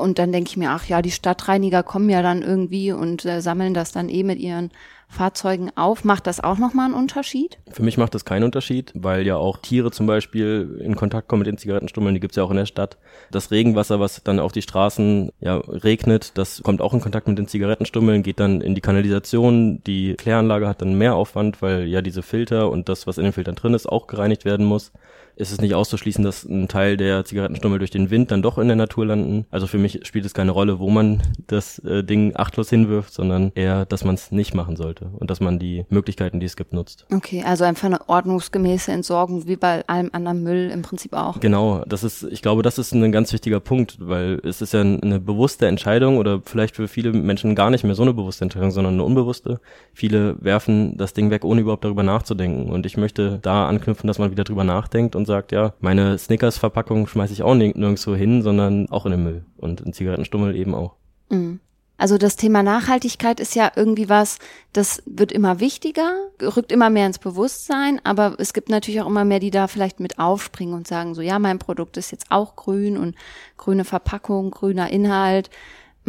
und 0.00 0.18
dann 0.18 0.32
denke 0.32 0.50
ich 0.50 0.56
mir, 0.56 0.70
ach 0.70 0.86
ja, 0.86 1.02
die 1.02 1.10
Stadtreiniger 1.10 1.82
kommen 1.82 2.08
ja 2.10 2.22
dann 2.22 2.42
irgendwie 2.42 2.92
und 2.92 3.24
äh, 3.24 3.40
sammeln 3.40 3.74
das 3.74 3.92
dann 3.92 4.08
eh 4.08 4.22
mit 4.22 4.38
ihren 4.38 4.70
Fahrzeugen 5.10 5.70
auf. 5.74 6.04
Macht 6.04 6.26
das 6.26 6.40
auch 6.40 6.56
nochmal 6.58 6.86
einen 6.86 6.94
Unterschied? 6.94 7.58
Für 7.70 7.82
mich 7.82 7.98
macht 7.98 8.14
das 8.14 8.24
keinen 8.24 8.44
Unterschied, 8.44 8.92
weil 8.94 9.26
ja 9.26 9.36
auch 9.36 9.58
Tiere 9.58 9.90
zum 9.90 10.06
Beispiel 10.06 10.80
in 10.82 10.94
Kontakt 10.94 11.28
kommen 11.28 11.40
mit 11.40 11.48
den 11.48 11.58
Zigarettenstummeln, 11.58 12.14
die 12.14 12.20
gibt's 12.20 12.36
ja 12.36 12.44
auch 12.44 12.50
in 12.50 12.56
der 12.56 12.66
Stadt. 12.66 12.96
Das 13.30 13.50
Regenwasser, 13.50 13.98
was 13.98 14.22
dann 14.22 14.38
auf 14.38 14.52
die 14.52 14.62
Straßen 14.62 15.32
ja, 15.40 15.56
regnet, 15.56 16.38
das 16.38 16.62
kommt 16.62 16.80
auch 16.80 16.94
in 16.94 17.00
Kontakt 17.00 17.26
mit 17.26 17.38
den 17.38 17.48
Zigarettenstummeln, 17.48 18.22
geht 18.22 18.38
dann 18.38 18.60
in 18.60 18.74
die 18.74 18.80
Kanalisation. 18.80 19.82
Die 19.84 20.14
Kläranlage 20.14 20.68
hat 20.68 20.80
dann 20.80 20.94
mehr 20.94 21.16
Aufwand, 21.16 21.60
weil 21.60 21.88
ja 21.88 22.02
diese 22.02 22.22
Filter 22.22 22.70
und 22.70 22.88
das, 22.88 23.06
was 23.06 23.18
in 23.18 23.24
den 23.24 23.32
Filtern 23.32 23.56
drin 23.56 23.74
ist, 23.74 23.88
auch 23.88 24.06
gereinigt 24.06 24.44
werden 24.44 24.64
muss 24.64 24.92
ist 25.40 25.52
es 25.52 25.60
nicht 25.60 25.74
auszuschließen, 25.74 26.22
dass 26.22 26.44
ein 26.44 26.68
Teil 26.68 26.96
der 26.96 27.24
Zigarettenstummel 27.24 27.78
durch 27.78 27.90
den 27.90 28.10
Wind 28.10 28.30
dann 28.30 28.42
doch 28.42 28.58
in 28.58 28.68
der 28.68 28.76
Natur 28.76 29.06
landen. 29.06 29.46
Also 29.50 29.66
für 29.66 29.78
mich 29.78 30.00
spielt 30.04 30.24
es 30.24 30.34
keine 30.34 30.50
Rolle, 30.52 30.78
wo 30.78 30.90
man 30.90 31.22
das 31.46 31.78
äh, 31.80 32.04
Ding 32.04 32.32
achtlos 32.36 32.70
hinwirft, 32.70 33.12
sondern 33.12 33.52
eher, 33.54 33.86
dass 33.86 34.04
man 34.04 34.14
es 34.14 34.30
nicht 34.30 34.54
machen 34.54 34.76
sollte 34.76 35.06
und 35.18 35.30
dass 35.30 35.40
man 35.40 35.58
die 35.58 35.86
Möglichkeiten, 35.88 36.40
die 36.40 36.46
es 36.46 36.56
gibt, 36.56 36.72
nutzt. 36.72 37.06
Okay, 37.12 37.42
also 37.44 37.64
einfach 37.64 37.86
eine 37.86 38.08
ordnungsgemäße 38.08 38.92
Entsorgung, 38.92 39.46
wie 39.46 39.56
bei 39.56 39.86
allem 39.88 40.10
anderen 40.12 40.42
Müll 40.42 40.70
im 40.70 40.82
Prinzip 40.82 41.14
auch. 41.14 41.40
Genau, 41.40 41.82
das 41.86 42.04
ist, 42.04 42.22
ich 42.24 42.42
glaube, 42.42 42.62
das 42.62 42.78
ist 42.78 42.92
ein 42.92 43.10
ganz 43.12 43.32
wichtiger 43.32 43.60
Punkt, 43.60 43.96
weil 44.00 44.40
es 44.44 44.60
ist 44.60 44.74
ja 44.74 44.82
eine 44.82 45.20
bewusste 45.20 45.66
Entscheidung 45.66 46.18
oder 46.18 46.40
vielleicht 46.44 46.76
für 46.76 46.86
viele 46.86 47.12
Menschen 47.12 47.54
gar 47.54 47.70
nicht 47.70 47.84
mehr 47.84 47.94
so 47.94 48.02
eine 48.02 48.12
bewusste 48.12 48.44
Entscheidung, 48.44 48.70
sondern 48.70 48.94
eine 48.94 49.04
unbewusste. 49.04 49.60
Viele 49.94 50.36
werfen 50.42 50.96
das 50.98 51.14
Ding 51.14 51.30
weg, 51.30 51.44
ohne 51.44 51.62
überhaupt 51.62 51.84
darüber 51.84 52.02
nachzudenken. 52.02 52.70
Und 52.70 52.84
ich 52.84 52.96
möchte 52.96 53.38
da 53.40 53.66
anknüpfen, 53.66 54.06
dass 54.06 54.18
man 54.18 54.30
wieder 54.30 54.44
drüber 54.44 54.64
nachdenkt 54.64 55.16
und 55.16 55.29
sagt, 55.30 55.52
ja, 55.52 55.72
meine 55.80 56.18
Snickers-Verpackung 56.18 57.06
schmeiße 57.06 57.32
ich 57.32 57.42
auch 57.42 57.54
nirgendwo 57.54 58.14
hin, 58.14 58.42
sondern 58.42 58.88
auch 58.90 59.06
in 59.06 59.12
den 59.12 59.22
Müll 59.22 59.44
und 59.56 59.80
in 59.80 59.92
Zigarettenstummel 59.92 60.54
eben 60.54 60.74
auch. 60.74 60.96
Mhm. 61.30 61.60
Also 62.00 62.16
das 62.16 62.36
Thema 62.36 62.62
Nachhaltigkeit 62.62 63.40
ist 63.40 63.54
ja 63.54 63.70
irgendwie 63.76 64.08
was, 64.08 64.38
das 64.72 65.02
wird 65.04 65.32
immer 65.32 65.60
wichtiger, 65.60 66.10
rückt 66.40 66.72
immer 66.72 66.88
mehr 66.88 67.04
ins 67.06 67.18
Bewusstsein, 67.18 68.00
aber 68.04 68.36
es 68.38 68.54
gibt 68.54 68.70
natürlich 68.70 69.02
auch 69.02 69.06
immer 69.06 69.26
mehr, 69.26 69.38
die 69.38 69.50
da 69.50 69.68
vielleicht 69.68 70.00
mit 70.00 70.18
aufspringen 70.18 70.74
und 70.74 70.88
sagen 70.88 71.14
so, 71.14 71.20
ja, 71.20 71.38
mein 71.38 71.58
Produkt 71.58 71.98
ist 71.98 72.10
jetzt 72.10 72.30
auch 72.30 72.56
grün 72.56 72.96
und 72.96 73.16
grüne 73.58 73.84
Verpackung, 73.84 74.50
grüner 74.50 74.88
Inhalt. 74.88 75.50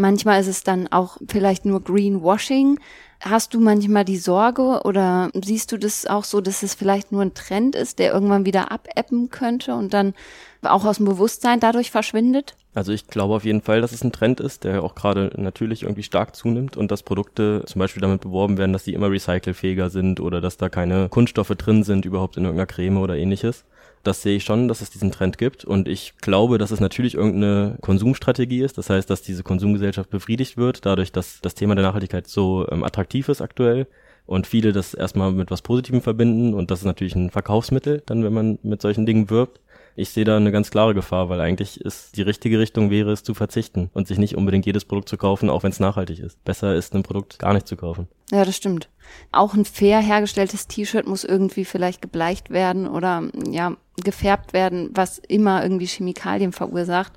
Manchmal 0.02 0.42
ist 0.42 0.48
es 0.48 0.64
dann 0.64 0.88
auch 0.88 1.18
vielleicht 1.30 1.64
nur 1.64 1.84
Greenwashing. 1.84 2.80
Hast 3.20 3.54
du 3.54 3.60
manchmal 3.60 4.04
die 4.04 4.18
Sorge 4.18 4.82
oder 4.84 5.30
siehst 5.40 5.72
du 5.72 5.78
das 5.78 6.08
auch 6.08 6.24
so, 6.24 6.42
dass 6.42 6.64
es 6.64 6.74
vielleicht 6.74 7.12
nur 7.12 7.22
ein 7.22 7.36
Trend 7.36 7.76
ist, 7.76 8.00
der 8.00 8.12
irgendwann 8.12 8.48
wieder 8.48 8.72
abebben 8.72 9.30
könnte 9.30 9.76
und 9.76 9.94
dann 9.94 10.16
auch 10.64 10.86
aus 10.86 10.98
dem 10.98 11.06
Bewusstsein 11.06 11.60
dadurch 11.60 11.92
verschwindet? 11.92 12.56
Also 12.74 12.92
ich 12.94 13.06
glaube 13.06 13.36
auf 13.36 13.46
jeden 13.46 13.62
Fall, 13.62 13.82
dass 13.82 13.92
es 13.92 14.04
ein 14.04 14.12
Trend 14.12 14.40
ist, 14.40 14.64
der 14.64 14.82
auch 14.82 14.96
gerade 14.96 15.32
natürlich 15.36 15.84
irgendwie 15.84 16.02
stark 16.02 16.36
zunimmt 16.36 16.78
und 16.78 16.90
dass 16.90 17.04
Produkte 17.04 17.62
zum 17.68 17.78
Beispiel 17.78 18.02
damit 18.02 18.22
beworben 18.22 18.58
werden, 18.58 18.74
dass 18.74 18.86
sie 18.86 18.96
immer 18.96 19.12
recycelfähiger 19.12 19.92
sind 19.92 20.20
oder 20.20 20.42
dass 20.42 20.58
da 20.58 20.70
keine 20.70 21.10
Kunststoffe 21.10 21.54
drin 21.56 21.84
sind 21.84 22.06
überhaupt 22.06 22.38
in 22.38 22.46
irgendeiner 22.46 22.66
Creme 22.66 22.98
oder 22.98 23.18
ähnliches. 23.18 23.66
Das 24.04 24.22
sehe 24.22 24.38
ich 24.38 24.44
schon, 24.44 24.68
dass 24.68 24.82
es 24.82 24.90
diesen 24.90 25.12
Trend 25.12 25.38
gibt. 25.38 25.66
Und 25.66 25.88
ich 25.88 26.14
glaube, 26.18 26.58
dass 26.58 26.72
es 26.72 26.80
natürlich 26.80 27.16
irgendeine 27.16 27.78
Konsumstrategie 27.82 28.62
ist. 28.62 28.78
Das 28.78 28.90
heißt, 28.90 29.10
dass 29.10 29.22
diese 29.22 29.44
Konsumgesellschaft 29.44 30.10
befriedigt 30.10 30.58
wird, 30.58 30.86
dadurch, 30.86 31.12
dass 31.12 31.40
das 31.42 31.56
Thema 31.56 31.76
der 31.76 31.84
Nachhaltigkeit 31.84 32.28
so 32.28 32.68
ähm, 32.72 32.84
attraktiv 32.84 33.30
ist 33.30 33.42
aktuell 33.42 33.88
und 34.26 34.48
viele 34.48 34.72
das 34.72 34.94
erstmal 34.94 35.32
mit 35.32 35.52
was 35.52 35.62
Positivem 35.62 36.02
verbinden. 36.02 36.54
Und 36.54 36.72
das 36.72 36.80
ist 36.80 36.86
natürlich 36.86 37.16
ein 37.16 37.30
Verkaufsmittel, 37.30 38.02
dann 38.06 38.24
wenn 38.24 38.34
man 38.34 38.60
mit 38.64 38.82
solchen 38.82 39.06
Dingen 39.06 39.30
wirbt 39.30 39.60
ich 40.02 40.10
sehe 40.10 40.26
da 40.26 40.36
eine 40.36 40.52
ganz 40.52 40.72
klare 40.72 40.96
Gefahr, 40.96 41.30
weil 41.30 41.40
eigentlich 41.40 41.80
ist 41.80 42.18
die 42.18 42.24
richtige 42.24 42.58
Richtung 42.58 42.90
wäre 42.90 43.12
es 43.12 43.24
zu 43.24 43.36
verzichten 43.36 43.92
und 43.94 44.08
sich 44.08 44.18
nicht 44.18 44.36
unbedingt 44.36 44.66
jedes 44.66 44.84
Produkt 44.84 45.10
zu 45.10 45.18
kaufen, 45.18 45.50
auch 45.50 45.62
wenn 45.62 45.72
es 45.72 45.80
nachhaltig 45.80 46.20
ist. 46.20 46.44
Besser 46.44 46.76
ist 46.76 46.96
ein 46.96 47.04
Produkt 47.04 47.38
gar 47.38 47.54
nicht 47.54 47.68
zu 47.68 47.76
kaufen. 47.76 48.08
Ja, 48.32 48.44
das 48.44 48.56
stimmt. 48.56 48.90
Auch 49.32 49.54
ein 49.54 49.66
fair 49.66 50.00
hergestelltes 50.00 50.68
T-Shirt 50.68 51.08
muss 51.08 51.24
irgendwie 51.24 51.66
vielleicht 51.66 52.02
gebleicht 52.02 52.50
werden 52.50 52.88
oder 52.88 53.30
ja, 53.48 53.78
gefärbt 54.04 54.54
werden, 54.54 54.90
was 54.94 55.20
immer 55.20 55.62
irgendwie 55.62 55.88
Chemikalien 55.88 56.52
verursacht. 56.52 57.14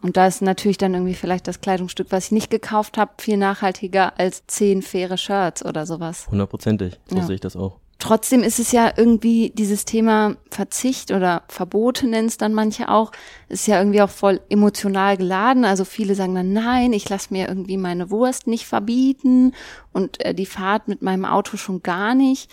Und 0.00 0.16
da 0.16 0.26
ist 0.26 0.40
natürlich 0.40 0.78
dann 0.78 0.94
irgendwie 0.94 1.14
vielleicht 1.14 1.48
das 1.48 1.60
Kleidungsstück, 1.60 2.06
was 2.10 2.26
ich 2.26 2.32
nicht 2.32 2.50
gekauft 2.50 2.96
habe, 2.96 3.10
viel 3.18 3.36
nachhaltiger 3.36 4.18
als 4.18 4.46
zehn 4.46 4.82
faire 4.82 5.18
Shirts 5.18 5.64
oder 5.64 5.84
sowas. 5.84 6.28
Hundertprozentig, 6.30 6.98
so 7.06 7.16
ja. 7.16 7.22
sehe 7.24 7.34
ich 7.34 7.40
das 7.40 7.56
auch. 7.56 7.79
Trotzdem 8.00 8.42
ist 8.42 8.58
es 8.58 8.72
ja 8.72 8.94
irgendwie 8.96 9.52
dieses 9.54 9.84
Thema 9.84 10.36
Verzicht 10.50 11.10
oder 11.10 11.42
Verbote 11.48 12.06
nennen 12.08 12.28
es 12.28 12.38
dann 12.38 12.54
manche 12.54 12.88
auch, 12.88 13.12
ist 13.50 13.66
ja 13.68 13.78
irgendwie 13.78 14.00
auch 14.00 14.08
voll 14.08 14.40
emotional 14.48 15.18
geladen. 15.18 15.66
Also 15.66 15.84
viele 15.84 16.14
sagen 16.14 16.34
dann, 16.34 16.54
nein, 16.54 16.94
ich 16.94 17.06
lasse 17.10 17.28
mir 17.30 17.46
irgendwie 17.46 17.76
meine 17.76 18.10
Wurst 18.10 18.46
nicht 18.46 18.66
verbieten 18.66 19.52
und 19.92 20.24
äh, 20.24 20.34
die 20.34 20.46
Fahrt 20.46 20.88
mit 20.88 21.02
meinem 21.02 21.26
Auto 21.26 21.58
schon 21.58 21.82
gar 21.82 22.14
nicht. 22.14 22.50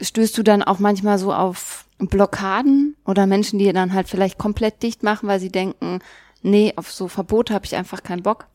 Stößt 0.00 0.38
du 0.38 0.42
dann 0.42 0.62
auch 0.62 0.78
manchmal 0.78 1.18
so 1.18 1.34
auf 1.34 1.84
Blockaden 1.98 2.96
oder 3.04 3.26
Menschen, 3.26 3.58
die 3.58 3.70
dann 3.70 3.92
halt 3.92 4.08
vielleicht 4.08 4.38
komplett 4.38 4.82
dicht 4.82 5.02
machen, 5.02 5.28
weil 5.28 5.38
sie 5.38 5.50
denken, 5.50 5.98
nee, 6.40 6.72
auf 6.76 6.90
so 6.90 7.08
Verbote 7.08 7.52
habe 7.52 7.66
ich 7.66 7.76
einfach 7.76 8.02
keinen 8.02 8.22
Bock? 8.22 8.46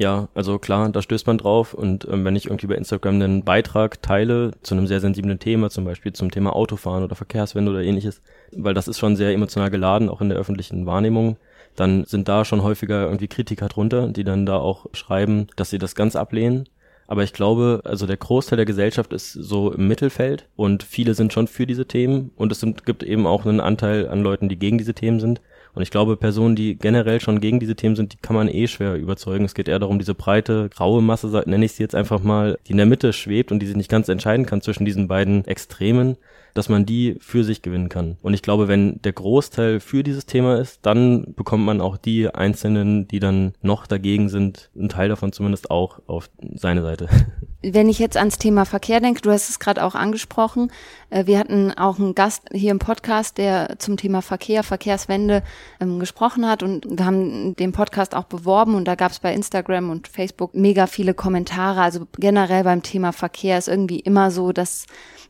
Ja, 0.00 0.30
also 0.32 0.58
klar, 0.58 0.88
da 0.88 1.02
stößt 1.02 1.26
man 1.26 1.36
drauf 1.36 1.74
und 1.74 2.08
ähm, 2.10 2.24
wenn 2.24 2.34
ich 2.34 2.46
irgendwie 2.46 2.68
bei 2.68 2.74
Instagram 2.74 3.16
einen 3.16 3.44
Beitrag 3.44 4.00
teile 4.00 4.52
zu 4.62 4.74
einem 4.74 4.86
sehr 4.86 4.98
sensiblen 4.98 5.38
Thema, 5.38 5.68
zum 5.68 5.84
Beispiel 5.84 6.14
zum 6.14 6.30
Thema 6.30 6.56
Autofahren 6.56 7.04
oder 7.04 7.14
Verkehrswende 7.14 7.70
oder 7.70 7.82
ähnliches, 7.82 8.22
weil 8.50 8.72
das 8.72 8.88
ist 8.88 8.98
schon 8.98 9.14
sehr 9.14 9.30
emotional 9.34 9.68
geladen, 9.68 10.08
auch 10.08 10.22
in 10.22 10.30
der 10.30 10.38
öffentlichen 10.38 10.86
Wahrnehmung, 10.86 11.36
dann 11.76 12.06
sind 12.06 12.28
da 12.28 12.46
schon 12.46 12.62
häufiger 12.62 13.04
irgendwie 13.04 13.28
Kritiker 13.28 13.68
drunter, 13.68 14.08
die 14.08 14.24
dann 14.24 14.46
da 14.46 14.56
auch 14.56 14.86
schreiben, 14.94 15.48
dass 15.56 15.68
sie 15.68 15.78
das 15.78 15.94
ganz 15.94 16.16
ablehnen. 16.16 16.66
Aber 17.06 17.22
ich 17.22 17.34
glaube, 17.34 17.82
also 17.84 18.06
der 18.06 18.16
Großteil 18.16 18.56
der 18.56 18.64
Gesellschaft 18.64 19.12
ist 19.12 19.34
so 19.34 19.70
im 19.70 19.86
Mittelfeld 19.86 20.48
und 20.56 20.82
viele 20.82 21.12
sind 21.12 21.34
schon 21.34 21.46
für 21.46 21.66
diese 21.66 21.84
Themen 21.84 22.30
und 22.36 22.52
es 22.52 22.60
sind, 22.60 22.86
gibt 22.86 23.02
eben 23.02 23.26
auch 23.26 23.44
einen 23.44 23.60
Anteil 23.60 24.08
an 24.08 24.22
Leuten, 24.22 24.48
die 24.48 24.58
gegen 24.58 24.78
diese 24.78 24.94
Themen 24.94 25.20
sind. 25.20 25.42
Und 25.74 25.82
ich 25.82 25.90
glaube, 25.90 26.16
Personen, 26.16 26.56
die 26.56 26.76
generell 26.76 27.20
schon 27.20 27.40
gegen 27.40 27.60
diese 27.60 27.76
Themen 27.76 27.96
sind, 27.96 28.12
die 28.12 28.16
kann 28.18 28.36
man 28.36 28.48
eh 28.48 28.66
schwer 28.66 28.96
überzeugen. 28.96 29.44
Es 29.44 29.54
geht 29.54 29.68
eher 29.68 29.78
darum, 29.78 29.98
diese 29.98 30.14
breite, 30.14 30.68
graue 30.68 31.02
Masse, 31.02 31.28
nenne 31.46 31.64
ich 31.64 31.72
sie 31.72 31.82
jetzt 31.82 31.94
einfach 31.94 32.22
mal, 32.22 32.58
die 32.66 32.72
in 32.72 32.78
der 32.78 32.86
Mitte 32.86 33.12
schwebt 33.12 33.52
und 33.52 33.60
die 33.60 33.66
sich 33.66 33.76
nicht 33.76 33.90
ganz 33.90 34.08
entscheiden 34.08 34.46
kann 34.46 34.62
zwischen 34.62 34.84
diesen 34.84 35.06
beiden 35.08 35.44
Extremen, 35.44 36.16
dass 36.54 36.68
man 36.68 36.86
die 36.86 37.16
für 37.20 37.44
sich 37.44 37.62
gewinnen 37.62 37.88
kann. 37.88 38.16
Und 38.22 38.34
ich 38.34 38.42
glaube, 38.42 38.68
wenn 38.68 39.00
der 39.02 39.12
Großteil 39.12 39.80
für 39.80 40.02
dieses 40.02 40.26
Thema 40.26 40.58
ist, 40.58 40.80
dann 40.82 41.34
bekommt 41.34 41.64
man 41.64 41.80
auch 41.80 41.96
die 41.96 42.28
Einzelnen, 42.28 43.08
die 43.08 43.20
dann 43.20 43.52
noch 43.62 43.86
dagegen 43.86 44.28
sind, 44.28 44.70
einen 44.76 44.88
Teil 44.88 45.08
davon 45.08 45.32
zumindest 45.32 45.70
auch 45.70 46.00
auf 46.06 46.30
seine 46.54 46.82
Seite. 46.82 47.08
Wenn 47.62 47.90
ich 47.90 47.98
jetzt 47.98 48.16
ans 48.16 48.38
Thema 48.38 48.64
Verkehr 48.64 49.00
denke, 49.00 49.20
du 49.20 49.30
hast 49.30 49.50
es 49.50 49.58
gerade 49.58 49.84
auch 49.84 49.94
angesprochen, 49.94 50.72
äh, 51.10 51.26
wir 51.26 51.38
hatten 51.38 51.72
auch 51.72 51.98
einen 51.98 52.14
Gast 52.14 52.44
hier 52.52 52.70
im 52.70 52.78
Podcast, 52.78 53.36
der 53.36 53.78
zum 53.78 53.98
Thema 53.98 54.22
Verkehr, 54.22 54.62
Verkehrswende 54.62 55.42
ähm, 55.78 56.00
gesprochen 56.00 56.48
hat 56.48 56.62
und 56.62 56.86
wir 56.88 57.04
haben 57.04 57.54
den 57.56 57.72
Podcast 57.72 58.14
auch 58.14 58.24
beworben 58.24 58.74
und 58.74 58.86
da 58.86 58.94
gab 58.94 59.12
es 59.12 59.18
bei 59.18 59.34
Instagram 59.34 59.90
und 59.90 60.08
Facebook 60.08 60.54
mega 60.54 60.86
viele 60.86 61.12
Kommentare. 61.12 61.82
Also 61.82 62.06
generell 62.18 62.64
beim 62.64 62.82
Thema 62.82 63.12
Verkehr 63.12 63.58
ist 63.58 63.68
irgendwie 63.68 64.00
immer 64.00 64.30
so, 64.30 64.52
dass 64.52 64.86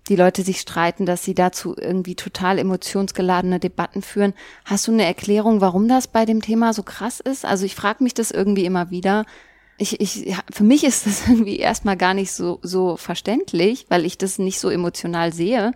die 0.08 0.16
Leute 0.16 0.42
sich 0.42 0.60
streiten, 0.60 1.06
dass 1.06 1.24
sie 1.24 1.34
dazu 1.34 1.74
irgendwie 1.76 2.14
total 2.14 2.58
emotionsgeladene 2.58 3.60
Debatten 3.60 4.02
führen. 4.02 4.34
Hast 4.64 4.88
du 4.88 4.92
eine 4.92 5.04
Erklärung, 5.04 5.60
warum 5.60 5.88
das 5.88 6.08
bei 6.08 6.24
dem 6.24 6.42
Thema 6.42 6.72
so 6.72 6.82
krass 6.82 7.20
ist? 7.20 7.44
Also 7.44 7.64
ich 7.64 7.74
frage 7.74 8.02
mich 8.02 8.14
das 8.14 8.30
irgendwie 8.30 8.64
immer 8.64 8.90
wieder. 8.90 9.24
Ich, 9.78 10.00
ich, 10.00 10.34
für 10.50 10.64
mich 10.64 10.84
ist 10.84 11.06
das 11.06 11.26
irgendwie 11.28 11.58
erstmal 11.58 11.96
gar 11.96 12.14
nicht 12.14 12.32
so, 12.32 12.58
so 12.62 12.96
verständlich, 12.96 13.86
weil 13.88 14.04
ich 14.04 14.18
das 14.18 14.38
nicht 14.38 14.58
so 14.58 14.68
emotional 14.68 15.32
sehe. 15.32 15.72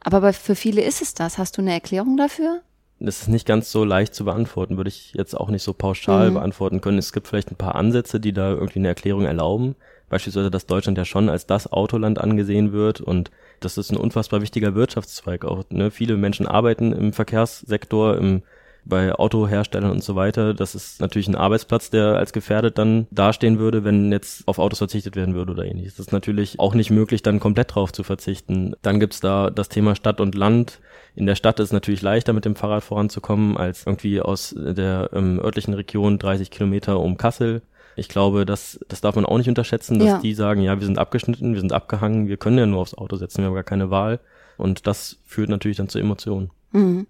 Aber 0.00 0.32
für 0.32 0.54
viele 0.54 0.82
ist 0.82 1.02
es 1.02 1.14
das. 1.14 1.38
Hast 1.38 1.56
du 1.56 1.62
eine 1.62 1.72
Erklärung 1.72 2.16
dafür? 2.16 2.62
Das 3.04 3.22
ist 3.22 3.28
nicht 3.28 3.46
ganz 3.46 3.72
so 3.72 3.84
leicht 3.84 4.14
zu 4.14 4.24
beantworten, 4.24 4.76
würde 4.76 4.88
ich 4.88 5.12
jetzt 5.14 5.36
auch 5.36 5.50
nicht 5.50 5.64
so 5.64 5.72
pauschal 5.72 6.30
mhm. 6.30 6.34
beantworten 6.34 6.80
können. 6.80 6.98
Es 6.98 7.12
gibt 7.12 7.26
vielleicht 7.26 7.50
ein 7.50 7.56
paar 7.56 7.74
Ansätze, 7.74 8.20
die 8.20 8.32
da 8.32 8.50
irgendwie 8.50 8.78
eine 8.78 8.88
Erklärung 8.88 9.24
erlauben. 9.24 9.74
Beispielsweise, 10.12 10.50
dass 10.50 10.66
Deutschland 10.66 10.98
ja 10.98 11.06
schon 11.06 11.30
als 11.30 11.46
das 11.46 11.72
Autoland 11.72 12.20
angesehen 12.20 12.72
wird 12.72 13.00
und 13.00 13.30
das 13.60 13.78
ist 13.78 13.90
ein 13.90 13.96
unfassbar 13.96 14.42
wichtiger 14.42 14.74
Wirtschaftszweig 14.74 15.46
auch. 15.46 15.64
Ne? 15.70 15.90
Viele 15.90 16.18
Menschen 16.18 16.46
arbeiten 16.46 16.92
im 16.92 17.14
Verkehrssektor, 17.14 18.18
im 18.18 18.42
bei 18.84 19.14
Autoherstellern 19.14 19.90
und 19.90 20.04
so 20.04 20.14
weiter. 20.14 20.52
Das 20.52 20.74
ist 20.74 21.00
natürlich 21.00 21.28
ein 21.28 21.34
Arbeitsplatz, 21.34 21.88
der 21.88 22.16
als 22.16 22.34
gefährdet 22.34 22.76
dann 22.76 23.06
dastehen 23.10 23.58
würde, 23.58 23.84
wenn 23.84 24.12
jetzt 24.12 24.46
auf 24.46 24.58
Autos 24.58 24.78
verzichtet 24.78 25.16
werden 25.16 25.34
würde 25.34 25.52
oder 25.52 25.64
ähnliches. 25.64 25.94
Das 25.96 26.08
ist 26.08 26.12
natürlich 26.12 26.58
auch 26.58 26.74
nicht 26.74 26.90
möglich, 26.90 27.22
dann 27.22 27.40
komplett 27.40 27.74
drauf 27.74 27.90
zu 27.92 28.02
verzichten. 28.02 28.74
Dann 28.82 29.00
gibt's 29.00 29.20
da 29.20 29.48
das 29.48 29.70
Thema 29.70 29.94
Stadt 29.94 30.20
und 30.20 30.34
Land. 30.34 30.80
In 31.14 31.24
der 31.24 31.36
Stadt 31.36 31.58
ist 31.58 31.66
es 31.66 31.72
natürlich 31.72 32.02
leichter, 32.02 32.34
mit 32.34 32.44
dem 32.44 32.56
Fahrrad 32.56 32.84
voranzukommen, 32.84 33.56
als 33.56 33.86
irgendwie 33.86 34.20
aus 34.20 34.54
der 34.58 35.08
ähm, 35.14 35.40
örtlichen 35.42 35.72
Region 35.72 36.18
30 36.18 36.50
Kilometer 36.50 37.00
um 37.00 37.16
Kassel. 37.16 37.62
Ich 37.96 38.08
glaube, 38.08 38.46
das, 38.46 38.80
das 38.88 39.00
darf 39.00 39.14
man 39.14 39.26
auch 39.26 39.38
nicht 39.38 39.48
unterschätzen, 39.48 39.98
dass 39.98 40.08
ja. 40.08 40.18
die 40.18 40.34
sagen, 40.34 40.62
ja, 40.62 40.78
wir 40.78 40.86
sind 40.86 40.98
abgeschnitten, 40.98 41.52
wir 41.54 41.60
sind 41.60 41.72
abgehangen, 41.72 42.28
wir 42.28 42.36
können 42.36 42.58
ja 42.58 42.66
nur 42.66 42.80
aufs 42.80 42.94
Auto 42.94 43.16
setzen, 43.16 43.38
wir 43.38 43.46
haben 43.46 43.54
gar 43.54 43.62
keine 43.62 43.90
Wahl. 43.90 44.20
Und 44.56 44.86
das 44.86 45.18
führt 45.24 45.48
natürlich 45.48 45.76
dann 45.76 45.88
zu 45.88 45.98
Emotionen. 45.98 46.50
Mhm. 46.72 47.06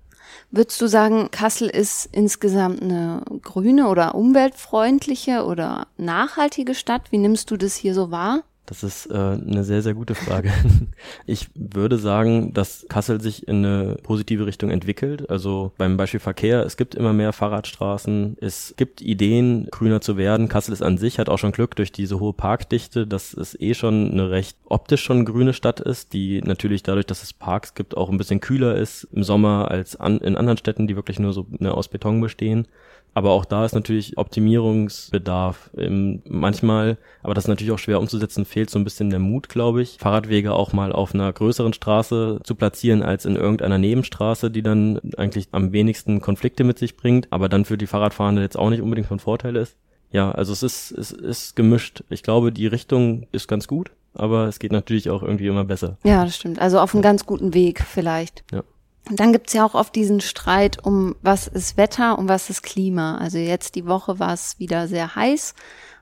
Würdest 0.51 0.81
du 0.81 0.87
sagen, 0.87 1.31
Kassel 1.31 1.69
ist 1.69 2.09
insgesamt 2.13 2.83
eine 2.83 3.23
grüne 3.43 3.89
oder 3.89 4.15
umweltfreundliche 4.15 5.45
oder 5.45 5.87
nachhaltige 5.97 6.75
Stadt? 6.75 7.11
Wie 7.11 7.19
nimmst 7.19 7.51
du 7.51 7.57
das 7.57 7.77
hier 7.77 7.95
so 7.95 8.11
wahr? 8.11 8.43
Das 8.67 8.85
ist 8.85 9.07
äh, 9.07 9.15
eine 9.15 9.65
sehr, 9.65 9.83
sehr 9.83 9.95
gute 9.95 10.15
Frage. 10.15 10.53
Ich 11.27 11.49
würde 11.55 11.99
sagen, 11.99 12.53
dass 12.53 12.87
Kassel 12.89 13.21
sich 13.21 13.47
in 13.47 13.65
eine 13.65 13.97
positive 14.03 14.47
Richtung 14.47 14.71
entwickelt. 14.71 15.29
Also 15.31 15.73
beim 15.79 15.97
Beispiel 15.97 16.21
Verkehr, 16.21 16.65
es 16.65 16.77
gibt 16.77 16.95
immer 16.95 17.13
mehr 17.13 17.33
Fahrradstraßen, 17.33 18.37
es 18.41 18.75
gibt 18.77 19.01
Ideen, 19.03 19.69
grüner 19.71 20.01
zu 20.01 20.17
werden. 20.17 20.49
Kassel 20.49 20.73
ist 20.73 20.83
an 20.83 20.99
sich, 20.99 21.19
hat 21.19 21.29
auch 21.29 21.39
schon 21.39 21.53
Glück 21.53 21.77
durch 21.77 21.93
diese 21.93 22.21
hohe 22.21 22.33
Parkdichte, 22.33 23.07
dass 23.07 23.35
es 23.35 23.59
eh 23.61 23.75
schon 23.75 24.11
eine 24.13 24.31
recht 24.31 24.57
optisch 24.65 25.03
schon 25.03 25.25
grüne 25.25 25.53
Stadt 25.53 25.81
ist, 25.81 26.13
die 26.13 26.41
natürlich 26.41 26.83
dadurch, 26.83 27.07
dass 27.07 27.23
es 27.23 27.33
Parks 27.33 27.75
gibt, 27.75 27.97
auch 27.97 28.11
ein 28.11 28.19
bisschen 28.19 28.41
kühler 28.41 28.77
ist 28.77 29.09
im 29.13 29.23
Sommer 29.23 29.71
als 29.71 29.97
an, 29.97 30.19
in 30.19 30.37
anderen 30.37 30.59
Städten, 30.59 30.87
die 30.87 30.97
wirklich 30.97 31.19
nur 31.19 31.33
so 31.33 31.47
ne, 31.51 31.73
aus 31.73 31.89
Beton 31.89 32.21
bestehen. 32.21 32.67
Aber 33.15 33.33
auch 33.33 33.45
da 33.45 33.65
ist 33.65 33.75
natürlich 33.75 34.17
Optimierungsbedarf. 34.17 35.71
Ähm, 35.77 36.23
manchmal, 36.27 36.97
aber 37.23 37.35
das 37.35 37.45
ist 37.45 37.49
natürlich 37.49 37.73
auch 37.73 37.79
schwer 37.79 38.01
umzusetzen, 38.01 38.45
fehlt 38.45 38.71
so 38.71 38.79
ein 38.79 38.85
bisschen 38.85 39.11
der 39.11 39.19
Mut, 39.19 39.49
glaube 39.49 39.83
ich, 39.83 39.99
Fahrradwege 39.99 40.53
auch 40.53 40.73
mal 40.73 40.93
auf 40.93 41.15
einer 41.15 41.33
größeren 41.33 41.73
Straße 41.73 42.41
zu 42.43 42.55
platzieren 42.55 43.03
als 43.03 43.27
in 43.27 43.37
irgendeiner 43.37 43.79
Nebenstraße, 43.79 44.51
die 44.51 44.63
dann 44.63 45.01
eigentlich 45.17 45.49
am 45.53 45.73
wenigsten 45.73 46.21
Konflikte 46.21 46.65
mit 46.65 46.79
sich 46.79 46.97
bringt, 46.97 47.29
aber 47.31 47.49
dann 47.49 47.65
für 47.65 47.77
die 47.77 47.87
Fahrradfahrende 47.87 48.43
jetzt 48.43 48.59
auch 48.59 48.71
nicht 48.71 48.83
unbedingt 48.83 49.09
von 49.09 49.19
Vorteil 49.19 49.57
ist. 49.57 49.77
Ja, 50.11 50.31
also 50.31 50.53
es 50.53 50.63
ist, 50.63 50.91
es 50.93 51.11
ist 51.11 51.57
gemischt. 51.57 52.05
Ich 52.11 52.23
glaube, 52.23 52.53
die 52.53 52.67
Richtung 52.67 53.27
ist 53.33 53.49
ganz 53.49 53.67
gut, 53.67 53.91
aber 54.15 54.47
es 54.47 54.59
geht 54.59 54.73
natürlich 54.73 55.09
auch 55.11 55.23
irgendwie 55.23 55.47
immer 55.47 55.65
besser. 55.65 55.97
Ja, 56.05 56.25
das 56.25 56.37
stimmt. 56.37 56.61
Also 56.61 56.79
auf 56.81 56.95
einem 56.95 57.03
ganz 57.03 57.25
guten 57.25 57.55
Weg 57.55 57.83
vielleicht. 57.83 58.45
Ja. 58.53 58.63
Und 59.11 59.19
dann 59.19 59.33
gibt's 59.33 59.53
ja 59.53 59.65
auch 59.65 59.75
oft 59.75 59.95
diesen 59.97 60.21
Streit 60.21 60.85
um, 60.85 61.17
was 61.23 61.49
ist 61.49 61.77
Wetter 61.77 62.19
und 62.19 62.29
was 62.29 62.51
ist 62.51 62.63
Klima. 62.63 63.19
Also 63.19 63.39
jetzt 63.39 63.75
die 63.75 63.87
Woche 63.87 64.21
war 64.21 64.33
es 64.33 64.59
wieder 64.61 64.87
sehr 64.87 65.17
heiß. 65.17 65.55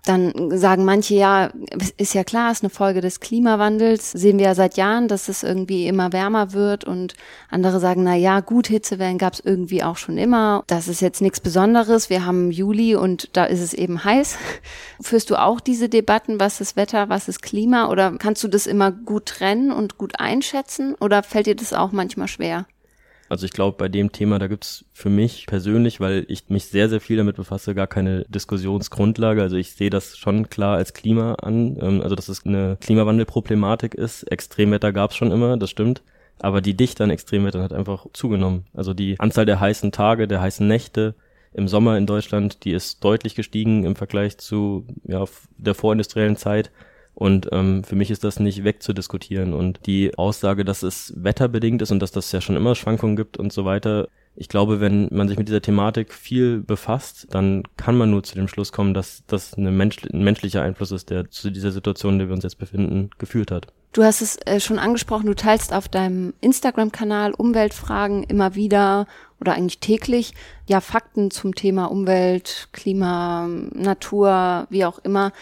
Dann 0.04 0.56
sagen 0.56 0.86
manche, 0.86 1.14
ja, 1.14 1.50
ist 1.98 2.14
ja 2.14 2.24
klar, 2.24 2.50
ist 2.50 2.62
eine 2.62 2.70
Folge 2.70 3.02
des 3.02 3.20
Klimawandels. 3.20 4.12
Sehen 4.12 4.38
wir 4.38 4.46
ja 4.46 4.54
seit 4.54 4.76
Jahren, 4.78 5.08
dass 5.08 5.28
es 5.28 5.42
irgendwie 5.42 5.86
immer 5.86 6.12
wärmer 6.12 6.52
wird. 6.52 6.84
Und 6.84 7.14
andere 7.50 7.80
sagen, 7.80 8.02
na 8.02 8.14
ja, 8.14 8.40
gut, 8.40 8.66
Hitzewellen 8.66 9.18
gab's 9.18 9.42
irgendwie 9.44 9.82
auch 9.82 9.98
schon 9.98 10.16
immer. 10.16 10.64
Das 10.66 10.88
ist 10.88 11.00
jetzt 11.00 11.20
nichts 11.20 11.40
Besonderes. 11.40 12.08
Wir 12.08 12.24
haben 12.24 12.50
Juli 12.50 12.96
und 12.96 13.28
da 13.34 13.44
ist 13.44 13.60
es 13.60 13.74
eben 13.74 14.02
heiß. 14.02 14.36
Führst 15.02 15.28
du 15.30 15.36
auch 15.36 15.60
diese 15.60 15.90
Debatten, 15.90 16.40
was 16.40 16.62
ist 16.62 16.76
Wetter, 16.76 17.10
was 17.10 17.28
ist 17.28 17.42
Klima? 17.42 17.88
Oder 17.88 18.12
kannst 18.18 18.42
du 18.42 18.48
das 18.48 18.66
immer 18.66 18.92
gut 18.92 19.26
trennen 19.26 19.70
und 19.70 19.98
gut 19.98 20.18
einschätzen? 20.18 20.94
Oder 21.00 21.22
fällt 21.22 21.46
dir 21.46 21.56
das 21.56 21.74
auch 21.74 21.92
manchmal 21.92 22.28
schwer? 22.28 22.66
Also 23.30 23.46
ich 23.46 23.52
glaube, 23.52 23.76
bei 23.78 23.88
dem 23.88 24.10
Thema, 24.10 24.40
da 24.40 24.48
gibt's 24.48 24.84
für 24.92 25.08
mich 25.08 25.46
persönlich, 25.46 26.00
weil 26.00 26.26
ich 26.26 26.48
mich 26.48 26.64
sehr, 26.64 26.88
sehr 26.88 27.00
viel 27.00 27.16
damit 27.16 27.36
befasse, 27.36 27.76
gar 27.76 27.86
keine 27.86 28.24
Diskussionsgrundlage. 28.24 29.40
Also 29.40 29.54
ich 29.54 29.70
sehe 29.70 29.88
das 29.88 30.18
schon 30.18 30.50
klar 30.50 30.76
als 30.76 30.94
Klima 30.94 31.34
an, 31.34 31.78
ähm, 31.80 32.00
also 32.02 32.16
dass 32.16 32.28
es 32.28 32.44
eine 32.44 32.76
Klimawandelproblematik 32.80 33.94
ist. 33.94 34.24
Extremwetter 34.24 34.92
gab's 34.92 35.14
schon 35.14 35.30
immer, 35.30 35.56
das 35.56 35.70
stimmt. 35.70 36.02
Aber 36.40 36.60
die 36.60 36.76
Dichte 36.76 37.04
an 37.04 37.10
Extremwettern 37.10 37.62
hat 37.62 37.72
einfach 37.72 38.06
zugenommen. 38.12 38.64
Also 38.74 38.94
die 38.94 39.14
Anzahl 39.20 39.46
der 39.46 39.60
heißen 39.60 39.92
Tage, 39.92 40.26
der 40.26 40.40
heißen 40.40 40.66
Nächte 40.66 41.14
im 41.52 41.68
Sommer 41.68 41.98
in 41.98 42.06
Deutschland, 42.06 42.64
die 42.64 42.72
ist 42.72 43.04
deutlich 43.04 43.36
gestiegen 43.36 43.84
im 43.84 43.94
Vergleich 43.94 44.38
zu 44.38 44.86
ja, 45.04 45.24
der 45.56 45.74
vorindustriellen 45.74 46.36
Zeit. 46.36 46.72
Und 47.20 47.50
ähm, 47.52 47.84
für 47.84 47.96
mich 47.96 48.10
ist 48.10 48.24
das 48.24 48.40
nicht 48.40 48.64
wegzudiskutieren. 48.64 49.52
Und 49.52 49.80
die 49.84 50.16
Aussage, 50.16 50.64
dass 50.64 50.82
es 50.82 51.12
wetterbedingt 51.14 51.82
ist 51.82 51.90
und 51.90 52.00
dass 52.00 52.12
das 52.12 52.32
ja 52.32 52.40
schon 52.40 52.56
immer 52.56 52.74
Schwankungen 52.74 53.14
gibt 53.14 53.36
und 53.36 53.52
so 53.52 53.66
weiter, 53.66 54.08
ich 54.36 54.48
glaube, 54.48 54.80
wenn 54.80 55.06
man 55.12 55.28
sich 55.28 55.36
mit 55.36 55.46
dieser 55.46 55.60
Thematik 55.60 56.14
viel 56.14 56.60
befasst, 56.60 57.26
dann 57.30 57.64
kann 57.76 57.98
man 57.98 58.10
nur 58.10 58.22
zu 58.22 58.36
dem 58.36 58.48
Schluss 58.48 58.72
kommen, 58.72 58.94
dass 58.94 59.22
das 59.26 59.52
eine 59.52 59.70
Mensch, 59.70 59.98
ein 60.10 60.24
menschlicher 60.24 60.62
Einfluss 60.62 60.92
ist, 60.92 61.10
der 61.10 61.30
zu 61.30 61.50
dieser 61.50 61.72
Situation, 61.72 62.14
in 62.14 62.18
der 62.20 62.28
wir 62.28 62.34
uns 62.34 62.44
jetzt 62.44 62.58
befinden, 62.58 63.10
geführt 63.18 63.50
hat. 63.50 63.66
Du 63.92 64.02
hast 64.02 64.22
es 64.22 64.38
äh, 64.46 64.58
schon 64.58 64.78
angesprochen, 64.78 65.26
du 65.26 65.34
teilst 65.34 65.74
auf 65.74 65.88
deinem 65.88 66.32
Instagram-Kanal 66.40 67.34
Umweltfragen 67.34 68.22
immer 68.22 68.54
wieder 68.54 69.06
oder 69.40 69.54
eigentlich 69.54 69.80
täglich 69.80 70.34
ja 70.66 70.80
Fakten 70.80 71.30
zum 71.30 71.54
Thema 71.54 71.86
Umwelt, 71.86 72.68
Klima, 72.72 73.48
Natur, 73.72 74.66
wie 74.70 74.84
auch 74.84 74.98
immer. 75.00 75.32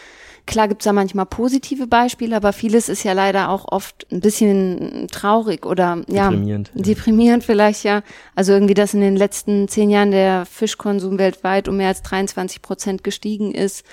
Klar 0.47 0.69
gibt's 0.69 0.85
da 0.85 0.95
manchmal 0.95 1.26
positive 1.26 1.87
Beispiele, 1.87 2.35
aber 2.35 2.55
vieles 2.55 2.88
ist 2.88 3.02
ja 3.02 3.12
leider 3.12 3.50
auch 3.50 3.71
oft 3.71 4.07
ein 4.11 4.21
bisschen 4.21 5.07
traurig 5.11 5.67
oder 5.67 6.02
ja 6.09 6.31
deprimierend, 6.31 6.71
ja. 6.75 6.83
deprimierend 6.83 7.45
vielleicht 7.45 7.85
ja. 7.85 8.02
Also 8.35 8.52
irgendwie, 8.52 8.75
dass 8.75 8.95
in 8.95 9.00
den 9.00 9.17
letzten 9.17 9.69
zehn 9.69 9.90
Jahren 9.90 10.11
der 10.11 10.47
Fischkonsum 10.47 11.19
weltweit 11.19 11.69
um 11.69 11.76
mehr 11.76 11.88
als 11.88 12.02
23 12.02 12.62
Prozent 12.62 13.05
gestiegen 13.05 13.52
ist. 13.52 13.85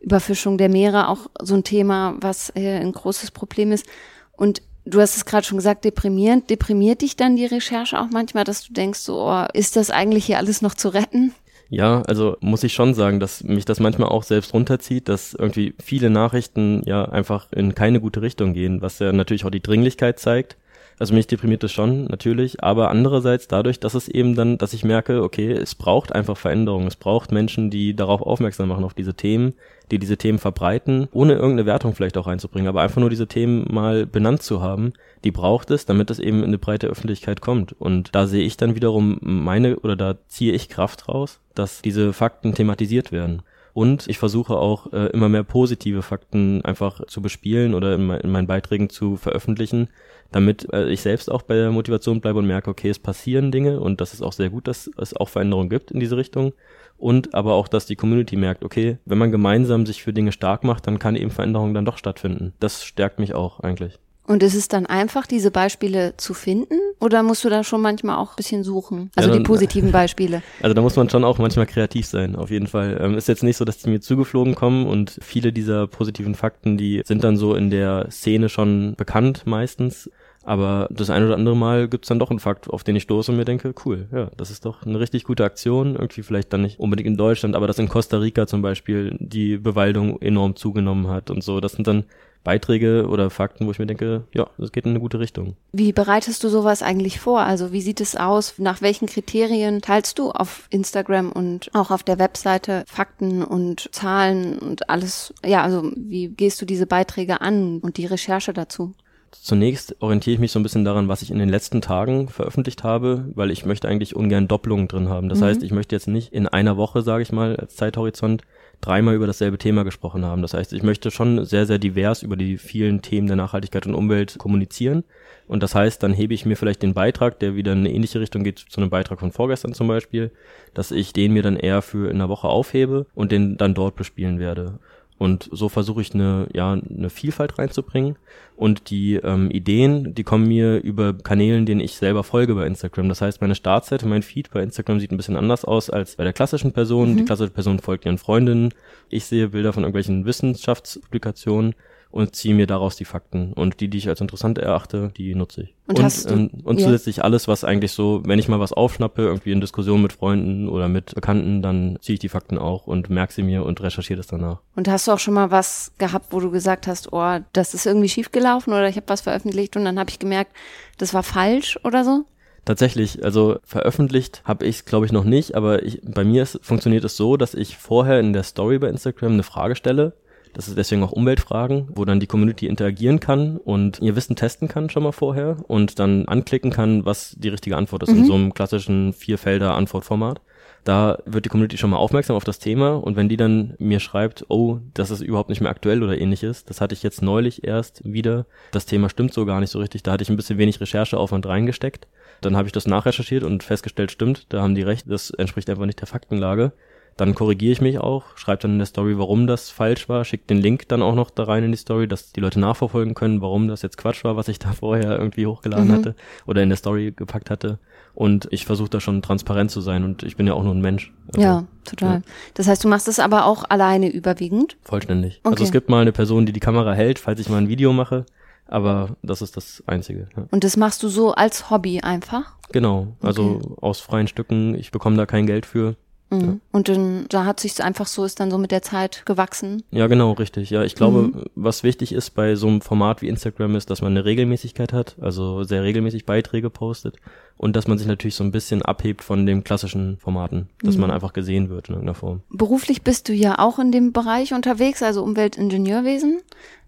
Überfischung 0.00 0.58
der 0.58 0.68
Meere 0.68 1.08
auch 1.08 1.28
so 1.40 1.54
ein 1.54 1.64
Thema, 1.64 2.14
was 2.20 2.50
äh, 2.54 2.78
ein 2.78 2.92
großes 2.92 3.32
Problem 3.32 3.72
ist. 3.72 3.84
Und 4.32 4.62
du 4.88 5.00
hast 5.00 5.16
es 5.16 5.24
gerade 5.24 5.46
schon 5.46 5.58
gesagt, 5.58 5.84
deprimierend. 5.84 6.50
Deprimiert 6.50 7.02
dich 7.02 7.16
dann 7.16 7.36
die 7.36 7.46
Recherche 7.46 8.00
auch 8.00 8.08
manchmal, 8.10 8.44
dass 8.44 8.66
du 8.66 8.72
denkst, 8.72 9.00
so, 9.00 9.22
oh, 9.22 9.46
ist 9.52 9.76
das 9.76 9.90
eigentlich 9.90 10.26
hier 10.26 10.38
alles 10.38 10.62
noch 10.62 10.74
zu 10.74 10.88
retten? 10.88 11.32
Ja, 11.70 12.02
also 12.02 12.36
muss 12.40 12.64
ich 12.64 12.72
schon 12.72 12.94
sagen, 12.94 13.20
dass 13.20 13.44
mich 13.44 13.66
das 13.66 13.78
manchmal 13.78 14.08
auch 14.08 14.22
selbst 14.22 14.54
runterzieht, 14.54 15.08
dass 15.08 15.34
irgendwie 15.34 15.74
viele 15.78 16.08
Nachrichten 16.08 16.82
ja 16.86 17.04
einfach 17.04 17.52
in 17.52 17.74
keine 17.74 18.00
gute 18.00 18.22
Richtung 18.22 18.54
gehen, 18.54 18.80
was 18.80 18.98
ja 19.00 19.12
natürlich 19.12 19.44
auch 19.44 19.50
die 19.50 19.62
Dringlichkeit 19.62 20.18
zeigt. 20.18 20.56
Also 20.98 21.14
mich 21.14 21.28
deprimiert 21.28 21.62
das 21.62 21.72
schon, 21.72 22.04
natürlich, 22.06 22.62
aber 22.62 22.90
andererseits 22.90 23.46
dadurch, 23.46 23.78
dass 23.78 23.94
es 23.94 24.08
eben 24.08 24.34
dann, 24.34 24.58
dass 24.58 24.72
ich 24.72 24.84
merke, 24.84 25.22
okay, 25.22 25.52
es 25.52 25.76
braucht 25.76 26.12
einfach 26.12 26.36
Veränderungen, 26.36 26.88
es 26.88 26.96
braucht 26.96 27.30
Menschen, 27.30 27.70
die 27.70 27.94
darauf 27.94 28.20
aufmerksam 28.20 28.68
machen, 28.68 28.84
auf 28.84 28.94
diese 28.94 29.14
Themen, 29.14 29.54
die 29.90 29.98
diese 29.98 30.16
Themen 30.16 30.38
verbreiten, 30.38 31.08
ohne 31.12 31.34
irgendeine 31.34 31.66
Wertung 31.66 31.94
vielleicht 31.94 32.18
auch 32.18 32.26
einzubringen, 32.26 32.68
aber 32.68 32.82
einfach 32.82 33.00
nur 33.00 33.10
diese 33.10 33.28
Themen 33.28 33.66
mal 33.72 34.06
benannt 34.06 34.42
zu 34.42 34.60
haben, 34.60 34.92
die 35.24 35.30
braucht 35.30 35.70
es, 35.70 35.86
damit 35.86 36.10
es 36.10 36.18
eben 36.18 36.38
in 36.38 36.46
eine 36.46 36.58
breite 36.58 36.88
Öffentlichkeit 36.88 37.40
kommt. 37.40 37.72
Und 37.72 38.14
da 38.14 38.26
sehe 38.26 38.44
ich 38.44 38.56
dann 38.56 38.74
wiederum 38.74 39.18
meine, 39.20 39.78
oder 39.78 39.94
da 39.94 40.16
ziehe 40.26 40.52
ich 40.52 40.68
Kraft 40.68 41.08
raus, 41.08 41.40
dass 41.54 41.80
diese 41.80 42.12
Fakten 42.12 42.54
thematisiert 42.54 43.12
werden. 43.12 43.42
Und 43.78 44.08
ich 44.08 44.18
versuche 44.18 44.56
auch 44.56 44.92
äh, 44.92 45.06
immer 45.10 45.28
mehr 45.28 45.44
positive 45.44 46.02
Fakten 46.02 46.64
einfach 46.64 47.06
zu 47.06 47.22
bespielen 47.22 47.74
oder 47.74 47.94
in, 47.94 48.10
in 48.10 48.28
meinen 48.28 48.48
Beiträgen 48.48 48.90
zu 48.90 49.16
veröffentlichen, 49.16 49.86
damit 50.32 50.66
äh, 50.72 50.88
ich 50.88 51.00
selbst 51.00 51.30
auch 51.30 51.42
bei 51.42 51.54
der 51.54 51.70
Motivation 51.70 52.20
bleibe 52.20 52.40
und 52.40 52.48
merke, 52.48 52.70
okay, 52.70 52.88
es 52.88 52.98
passieren 52.98 53.52
Dinge 53.52 53.78
und 53.78 54.00
das 54.00 54.14
ist 54.14 54.22
auch 54.22 54.32
sehr 54.32 54.50
gut, 54.50 54.66
dass 54.66 54.90
es 54.96 55.14
auch 55.14 55.28
Veränderungen 55.28 55.68
gibt 55.68 55.92
in 55.92 56.00
diese 56.00 56.16
Richtung. 56.16 56.54
Und 56.96 57.34
aber 57.34 57.54
auch, 57.54 57.68
dass 57.68 57.86
die 57.86 57.94
Community 57.94 58.34
merkt, 58.34 58.64
okay, 58.64 58.98
wenn 59.04 59.18
man 59.18 59.30
gemeinsam 59.30 59.86
sich 59.86 60.02
für 60.02 60.12
Dinge 60.12 60.32
stark 60.32 60.64
macht, 60.64 60.88
dann 60.88 60.98
kann 60.98 61.14
eben 61.14 61.30
Veränderungen 61.30 61.72
dann 61.72 61.84
doch 61.84 61.98
stattfinden. 61.98 62.54
Das 62.58 62.82
stärkt 62.82 63.20
mich 63.20 63.36
auch 63.36 63.60
eigentlich. 63.60 64.00
Und 64.28 64.42
ist 64.42 64.54
es 64.54 64.68
dann 64.68 64.84
einfach, 64.84 65.26
diese 65.26 65.50
Beispiele 65.50 66.14
zu 66.18 66.34
finden? 66.34 66.74
Oder 67.00 67.22
musst 67.22 67.44
du 67.44 67.48
da 67.48 67.64
schon 67.64 67.80
manchmal 67.80 68.16
auch 68.18 68.32
ein 68.32 68.36
bisschen 68.36 68.62
suchen? 68.62 69.10
Also 69.16 69.30
Ja, 69.30 69.36
die 69.36 69.38
dann- 69.42 69.46
positiven 69.46 69.90
Beispiele. 69.90 70.42
Also 70.62 70.74
da 70.74 70.82
muss 70.82 70.96
man 70.96 71.08
schon 71.08 71.24
auch 71.24 71.38
manchmal 71.38 71.64
kreativ 71.66 72.06
sein, 72.06 72.36
auf 72.36 72.50
jeden 72.50 72.66
Fall. 72.66 72.98
Ähm, 73.00 73.14
ist 73.16 73.26
jetzt 73.26 73.42
nicht 73.42 73.56
so, 73.56 73.64
dass 73.64 73.78
die 73.78 73.88
mir 73.88 74.00
zugeflogen 74.00 74.54
kommen 74.54 74.86
und 74.86 75.18
viele 75.22 75.50
dieser 75.52 75.86
positiven 75.86 76.34
Fakten, 76.34 76.76
die 76.76 77.02
sind 77.06 77.24
dann 77.24 77.38
so 77.38 77.54
in 77.54 77.70
der 77.70 78.08
Szene 78.10 78.48
schon 78.50 78.94
bekannt 78.96 79.42
meistens. 79.46 80.10
Aber 80.44 80.88
das 80.90 81.10
ein 81.10 81.24
oder 81.24 81.34
andere 81.34 81.56
Mal 81.56 81.88
gibt's 81.88 82.08
dann 82.08 82.18
doch 82.18 82.30
einen 82.30 82.38
Fakt, 82.38 82.68
auf 82.70 82.84
den 82.84 82.96
ich 82.96 83.02
stoße 83.04 83.30
und 83.32 83.36
mir 83.38 83.44
denke, 83.44 83.74
cool, 83.84 84.08
ja, 84.12 84.30
das 84.36 84.50
ist 84.50 84.64
doch 84.64 84.84
eine 84.84 84.98
richtig 85.00 85.24
gute 85.24 85.44
Aktion. 85.44 85.94
Irgendwie 85.94 86.22
vielleicht 86.22 86.52
dann 86.52 86.62
nicht 86.62 86.78
unbedingt 86.78 87.06
in 87.06 87.16
Deutschland, 87.16 87.54
aber 87.56 87.66
dass 87.66 87.78
in 87.78 87.88
Costa 87.88 88.18
Rica 88.18 88.46
zum 88.46 88.62
Beispiel 88.62 89.16
die 89.20 89.56
Bewaldung 89.58 90.20
enorm 90.22 90.54
zugenommen 90.56 91.08
hat 91.08 91.30
und 91.30 91.42
so. 91.42 91.60
Das 91.60 91.72
sind 91.72 91.86
dann 91.86 92.04
Beiträge 92.48 93.06
oder 93.08 93.28
Fakten, 93.28 93.66
wo 93.66 93.72
ich 93.72 93.78
mir 93.78 93.84
denke, 93.84 94.24
ja, 94.32 94.46
das 94.56 94.72
geht 94.72 94.86
in 94.86 94.92
eine 94.92 95.00
gute 95.00 95.20
Richtung. 95.20 95.54
Wie 95.72 95.92
bereitest 95.92 96.42
du 96.42 96.48
sowas 96.48 96.82
eigentlich 96.82 97.20
vor? 97.20 97.40
Also 97.40 97.72
wie 97.72 97.82
sieht 97.82 98.00
es 98.00 98.16
aus? 98.16 98.54
Nach 98.56 98.80
welchen 98.80 99.06
Kriterien 99.06 99.82
teilst 99.82 100.18
du 100.18 100.30
auf 100.30 100.66
Instagram 100.70 101.30
und 101.30 101.68
auch 101.74 101.90
auf 101.90 102.02
der 102.04 102.18
Webseite 102.18 102.84
Fakten 102.86 103.42
und 103.44 103.90
Zahlen 103.92 104.58
und 104.58 104.88
alles? 104.88 105.34
Ja, 105.44 105.62
also 105.62 105.92
wie 105.94 106.28
gehst 106.28 106.62
du 106.62 106.64
diese 106.64 106.86
Beiträge 106.86 107.42
an 107.42 107.80
und 107.80 107.98
die 107.98 108.06
Recherche 108.06 108.54
dazu? 108.54 108.94
Zunächst 109.30 110.00
orientiere 110.00 110.32
ich 110.32 110.40
mich 110.40 110.52
so 110.52 110.58
ein 110.58 110.62
bisschen 110.62 110.86
daran, 110.86 111.08
was 111.08 111.20
ich 111.20 111.30
in 111.30 111.38
den 111.38 111.50
letzten 111.50 111.82
Tagen 111.82 112.28
veröffentlicht 112.30 112.82
habe, 112.82 113.26
weil 113.34 113.50
ich 113.50 113.66
möchte 113.66 113.88
eigentlich 113.88 114.16
ungern 114.16 114.48
Doppelungen 114.48 114.88
drin 114.88 115.10
haben. 115.10 115.28
Das 115.28 115.42
heißt, 115.42 115.62
ich 115.62 115.70
möchte 115.70 115.94
jetzt 115.94 116.08
nicht 116.08 116.32
in 116.32 116.48
einer 116.48 116.78
Woche, 116.78 117.02
sage 117.02 117.24
ich 117.24 117.30
mal, 117.30 117.56
als 117.56 117.76
Zeithorizont 117.76 118.40
dreimal 118.80 119.14
über 119.14 119.26
dasselbe 119.26 119.58
Thema 119.58 119.84
gesprochen 119.84 120.24
haben. 120.24 120.42
Das 120.42 120.54
heißt, 120.54 120.72
ich 120.72 120.82
möchte 120.82 121.10
schon 121.10 121.44
sehr, 121.44 121.66
sehr 121.66 121.78
divers 121.78 122.22
über 122.22 122.36
die 122.36 122.58
vielen 122.58 123.02
Themen 123.02 123.26
der 123.26 123.36
Nachhaltigkeit 123.36 123.86
und 123.86 123.94
Umwelt 123.94 124.38
kommunizieren. 124.38 125.04
Und 125.46 125.62
das 125.62 125.74
heißt, 125.74 126.02
dann 126.02 126.12
hebe 126.12 126.34
ich 126.34 126.46
mir 126.46 126.56
vielleicht 126.56 126.82
den 126.82 126.94
Beitrag, 126.94 127.38
der 127.40 127.56
wieder 127.56 127.72
in 127.72 127.78
eine 127.78 127.92
ähnliche 127.92 128.20
Richtung 128.20 128.44
geht 128.44 128.58
zu 128.58 128.80
einem 128.80 128.90
Beitrag 128.90 129.18
von 129.18 129.32
vorgestern 129.32 129.72
zum 129.72 129.88
Beispiel, 129.88 130.30
dass 130.74 130.90
ich 130.90 131.12
den 131.12 131.32
mir 131.32 131.42
dann 131.42 131.56
eher 131.56 131.82
für 131.82 132.10
in 132.10 132.16
einer 132.16 132.28
Woche 132.28 132.48
aufhebe 132.48 133.06
und 133.14 133.32
den 133.32 133.56
dann 133.56 133.74
dort 133.74 133.96
bespielen 133.96 134.38
werde. 134.38 134.78
Und 135.18 135.48
so 135.50 135.68
versuche 135.68 136.00
ich 136.00 136.14
eine, 136.14 136.46
ja, 136.54 136.72
eine 136.72 137.10
Vielfalt 137.10 137.58
reinzubringen. 137.58 138.16
Und 138.56 138.90
die 138.90 139.16
ähm, 139.16 139.50
Ideen, 139.50 140.14
die 140.14 140.22
kommen 140.22 140.46
mir 140.46 140.78
über 140.78 141.12
Kanälen, 141.12 141.66
denen 141.66 141.80
ich 141.80 141.96
selber 141.96 142.22
folge 142.22 142.54
bei 142.54 142.66
Instagram. 142.66 143.08
Das 143.08 143.20
heißt, 143.20 143.40
meine 143.40 143.56
Startseite, 143.56 144.06
mein 144.06 144.22
Feed 144.22 144.50
bei 144.50 144.62
Instagram 144.62 145.00
sieht 145.00 145.10
ein 145.10 145.16
bisschen 145.16 145.36
anders 145.36 145.64
aus 145.64 145.90
als 145.90 146.16
bei 146.16 146.24
der 146.24 146.32
klassischen 146.32 146.72
Person. 146.72 147.16
Die 147.16 147.24
klassische 147.24 147.50
Person 147.50 147.80
folgt 147.80 148.04
ihren 148.06 148.18
Freundinnen. 148.18 148.72
Ich 149.08 149.24
sehe 149.24 149.48
Bilder 149.48 149.72
von 149.72 149.82
irgendwelchen 149.82 150.24
Wissenschaftspublikationen 150.24 151.74
und 152.10 152.34
ziehe 152.34 152.54
mir 152.54 152.66
daraus 152.66 152.96
die 152.96 153.04
Fakten. 153.04 153.52
Und 153.52 153.80
die, 153.80 153.88
die 153.88 153.98
ich 153.98 154.08
als 154.08 154.20
interessant 154.20 154.58
erachte, 154.58 155.12
die 155.16 155.34
nutze 155.34 155.62
ich. 155.62 155.74
Und 155.86 156.02
hast 156.02 156.30
du- 156.30 156.34
ähm, 156.34 156.50
und 156.64 156.78
ja. 156.80 156.86
zusätzlich 156.86 157.22
alles, 157.22 157.48
was 157.48 157.64
eigentlich 157.64 157.92
so, 157.92 158.22
wenn 158.24 158.38
ich 158.38 158.48
mal 158.48 158.60
was 158.60 158.72
aufschnappe, 158.72 159.22
irgendwie 159.22 159.52
in 159.52 159.60
Diskussionen 159.60 160.02
mit 160.02 160.12
Freunden 160.14 160.68
oder 160.68 160.88
mit 160.88 161.14
Bekannten, 161.14 161.60
dann 161.62 161.98
ziehe 162.00 162.14
ich 162.14 162.20
die 162.20 162.28
Fakten 162.28 162.56
auch 162.58 162.86
und 162.86 163.10
merke 163.10 163.32
sie 163.32 163.42
mir 163.42 163.64
und 163.64 163.80
recherchiere 163.82 164.16
das 164.16 164.26
danach. 164.26 164.60
Und 164.74 164.88
hast 164.88 165.06
du 165.06 165.12
auch 165.12 165.18
schon 165.18 165.34
mal 165.34 165.50
was 165.50 165.92
gehabt, 165.98 166.26
wo 166.30 166.40
du 166.40 166.50
gesagt 166.50 166.86
hast, 166.86 167.12
oh, 167.12 167.38
das 167.52 167.74
ist 167.74 167.86
irgendwie 167.86 168.08
schiefgelaufen 168.08 168.72
oder 168.72 168.88
ich 168.88 168.96
habe 168.96 169.08
was 169.08 169.20
veröffentlicht 169.20 169.76
und 169.76 169.84
dann 169.84 169.98
habe 169.98 170.10
ich 170.10 170.18
gemerkt, 170.18 170.52
das 170.96 171.12
war 171.14 171.22
falsch 171.22 171.78
oder 171.84 172.04
so? 172.04 172.24
Tatsächlich, 172.64 173.24
also 173.24 173.58
veröffentlicht 173.64 174.42
habe 174.44 174.66
ich 174.66 174.76
es, 174.76 174.84
glaube 174.84 175.06
ich, 175.06 175.12
noch 175.12 175.24
nicht, 175.24 175.54
aber 175.54 175.82
ich, 175.84 176.00
bei 176.04 176.22
mir 176.24 176.42
ist, 176.42 176.58
funktioniert 176.62 177.02
es 177.04 177.16
so, 177.16 177.38
dass 177.38 177.54
ich 177.54 177.78
vorher 177.78 178.20
in 178.20 178.34
der 178.34 178.42
Story 178.42 178.78
bei 178.78 178.88
Instagram 178.88 179.32
eine 179.32 179.42
Frage 179.42 179.74
stelle. 179.74 180.12
Das 180.58 180.66
ist 180.66 180.76
deswegen 180.76 181.04
auch 181.04 181.12
Umweltfragen, 181.12 181.86
wo 181.94 182.04
dann 182.04 182.18
die 182.18 182.26
Community 182.26 182.66
interagieren 182.66 183.20
kann 183.20 183.58
und 183.58 184.00
ihr 184.00 184.16
Wissen 184.16 184.34
testen 184.34 184.66
kann 184.66 184.90
schon 184.90 185.04
mal 185.04 185.12
vorher 185.12 185.56
und 185.68 186.00
dann 186.00 186.26
anklicken 186.26 186.72
kann, 186.72 187.04
was 187.04 187.36
die 187.38 187.48
richtige 187.48 187.76
Antwort 187.76 188.02
ist 188.02 188.08
in 188.08 188.24
so 188.24 188.34
einem 188.34 188.52
klassischen 188.52 189.12
Vierfelder-Antwortformat. 189.12 190.40
Da 190.82 191.18
wird 191.26 191.44
die 191.44 191.48
Community 191.48 191.78
schon 191.78 191.90
mal 191.90 191.98
aufmerksam 191.98 192.34
auf 192.34 192.42
das 192.42 192.58
Thema 192.58 192.96
und 192.96 193.14
wenn 193.14 193.28
die 193.28 193.36
dann 193.36 193.74
mir 193.78 194.00
schreibt, 194.00 194.46
oh, 194.48 194.80
das 194.94 195.12
ist 195.12 195.20
überhaupt 195.20 195.48
nicht 195.48 195.60
mehr 195.60 195.70
aktuell 195.70 196.02
oder 196.02 196.18
ähnliches, 196.20 196.64
das 196.64 196.80
hatte 196.80 196.92
ich 196.92 197.04
jetzt 197.04 197.22
neulich 197.22 197.62
erst 197.62 198.02
wieder, 198.04 198.44
das 198.72 198.84
Thema 198.84 199.08
stimmt 199.08 199.32
so 199.32 199.46
gar 199.46 199.60
nicht 199.60 199.70
so 199.70 199.78
richtig, 199.78 200.02
da 200.02 200.10
hatte 200.10 200.24
ich 200.24 200.28
ein 200.28 200.36
bisschen 200.36 200.58
wenig 200.58 200.80
Rechercheaufwand 200.80 201.46
reingesteckt. 201.46 202.08
Dann 202.40 202.56
habe 202.56 202.66
ich 202.66 202.72
das 202.72 202.86
nachrecherchiert 202.88 203.44
und 203.44 203.62
festgestellt, 203.62 204.10
stimmt, 204.10 204.46
da 204.48 204.62
haben 204.62 204.74
die 204.74 204.82
recht, 204.82 205.08
das 205.08 205.30
entspricht 205.30 205.70
einfach 205.70 205.86
nicht 205.86 206.00
der 206.00 206.08
Faktenlage. 206.08 206.72
Dann 207.18 207.34
korrigiere 207.34 207.72
ich 207.72 207.80
mich 207.80 207.98
auch, 207.98 208.36
schreibe 208.36 208.62
dann 208.62 208.72
in 208.74 208.78
der 208.78 208.86
Story, 208.86 209.18
warum 209.18 209.48
das 209.48 209.70
falsch 209.70 210.08
war, 210.08 210.24
schicke 210.24 210.44
den 210.46 210.58
Link 210.58 210.86
dann 210.86 211.02
auch 211.02 211.16
noch 211.16 211.30
da 211.30 211.42
rein 211.42 211.64
in 211.64 211.72
die 211.72 211.76
Story, 211.76 212.06
dass 212.06 212.32
die 212.32 212.38
Leute 212.38 212.60
nachverfolgen 212.60 213.14
können, 213.14 213.42
warum 213.42 213.66
das 213.66 213.82
jetzt 213.82 213.98
Quatsch 213.98 214.22
war, 214.22 214.36
was 214.36 214.46
ich 214.46 214.60
da 214.60 214.72
vorher 214.78 215.18
irgendwie 215.18 215.44
hochgeladen 215.44 215.90
hatte 215.90 216.14
oder 216.46 216.62
in 216.62 216.68
der 216.68 216.78
Story 216.78 217.12
gepackt 217.14 217.50
hatte. 217.50 217.80
Und 218.14 218.46
ich 218.52 218.66
versuche 218.66 218.88
da 218.88 219.00
schon 219.00 219.20
transparent 219.20 219.72
zu 219.72 219.80
sein 219.80 220.04
und 220.04 220.22
ich 220.22 220.36
bin 220.36 220.46
ja 220.46 220.54
auch 220.54 220.62
nur 220.62 220.72
ein 220.72 220.80
Mensch. 220.80 221.12
Also 221.34 221.40
ja, 221.40 221.64
total. 221.84 222.22
Das 222.54 222.68
heißt, 222.68 222.84
du 222.84 222.88
machst 222.88 223.08
es 223.08 223.18
aber 223.18 223.46
auch 223.46 223.64
alleine 223.68 224.08
überwiegend? 224.08 224.76
Vollständig. 224.82 225.40
Okay. 225.42 225.54
Also 225.54 225.64
es 225.64 225.72
gibt 225.72 225.88
mal 225.88 226.02
eine 226.02 226.12
Person, 226.12 226.46
die 226.46 226.52
die 226.52 226.60
Kamera 226.60 226.94
hält, 226.94 227.18
falls 227.18 227.40
ich 227.40 227.48
mal 227.48 227.58
ein 227.58 227.68
Video 227.68 227.92
mache, 227.92 228.26
aber 228.68 229.16
das 229.22 229.42
ist 229.42 229.56
das 229.56 229.82
Einzige. 229.86 230.28
Ja. 230.36 230.44
Und 230.52 230.62
das 230.62 230.76
machst 230.76 231.02
du 231.02 231.08
so 231.08 231.32
als 231.32 231.68
Hobby 231.68 232.00
einfach? 232.00 232.52
Genau, 232.70 233.08
also 233.22 233.76
aus 233.80 233.98
freien 233.98 234.28
Stücken, 234.28 234.76
ich 234.76 234.92
bekomme 234.92 235.16
da 235.16 235.26
kein 235.26 235.46
Geld 235.46 235.66
für. 235.66 235.96
Mhm. 236.30 236.60
Und 236.72 236.88
dann, 236.88 237.24
da 237.30 237.44
hat 237.46 237.58
sich's 237.60 237.80
einfach 237.80 238.06
so, 238.06 238.24
ist 238.24 238.38
dann 238.40 238.50
so 238.50 238.58
mit 238.58 238.70
der 238.70 238.82
Zeit 238.82 239.24
gewachsen. 239.24 239.82
Ja, 239.90 240.06
genau, 240.08 240.32
richtig. 240.32 240.68
Ja, 240.70 240.82
ich 240.84 240.94
glaube, 240.94 241.22
Mhm. 241.22 241.44
was 241.54 241.82
wichtig 241.82 242.12
ist 242.12 242.30
bei 242.34 242.54
so 242.54 242.66
einem 242.68 242.80
Format 242.82 243.22
wie 243.22 243.28
Instagram 243.28 243.76
ist, 243.76 243.88
dass 243.90 244.02
man 244.02 244.12
eine 244.12 244.24
Regelmäßigkeit 244.26 244.92
hat, 244.92 245.16
also 245.20 245.64
sehr 245.64 245.82
regelmäßig 245.82 246.26
Beiträge 246.26 246.68
postet 246.68 247.16
und 247.56 247.74
dass 247.76 247.88
man 247.88 247.96
sich 247.96 248.06
natürlich 248.06 248.34
so 248.34 248.44
ein 248.44 248.52
bisschen 248.52 248.82
abhebt 248.82 249.24
von 249.24 249.46
den 249.46 249.64
klassischen 249.64 250.18
Formaten, 250.18 250.68
dass 250.82 250.96
Mhm. 250.96 251.00
man 251.02 251.10
einfach 251.12 251.32
gesehen 251.32 251.70
wird 251.70 251.88
in 251.88 251.94
irgendeiner 251.94 252.14
Form. 252.14 252.42
Beruflich 252.50 253.02
bist 253.02 253.28
du 253.28 253.32
ja 253.32 253.58
auch 253.58 253.78
in 253.78 253.90
dem 253.90 254.12
Bereich 254.12 254.52
unterwegs, 254.52 255.02
also 255.02 255.22
Umweltingenieurwesen. 255.22 256.40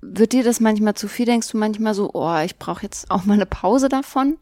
Wird 0.02 0.32
dir 0.32 0.44
das 0.44 0.60
manchmal 0.60 0.94
zu 0.94 1.08
viel? 1.08 1.26
Denkst 1.26 1.50
du 1.50 1.56
manchmal 1.58 1.94
so, 1.94 2.10
oh, 2.12 2.36
ich 2.44 2.56
brauche 2.58 2.82
jetzt 2.82 3.10
auch 3.10 3.24
mal 3.24 3.34
eine 3.34 3.46
Pause 3.46 3.88
davon? 3.88 4.36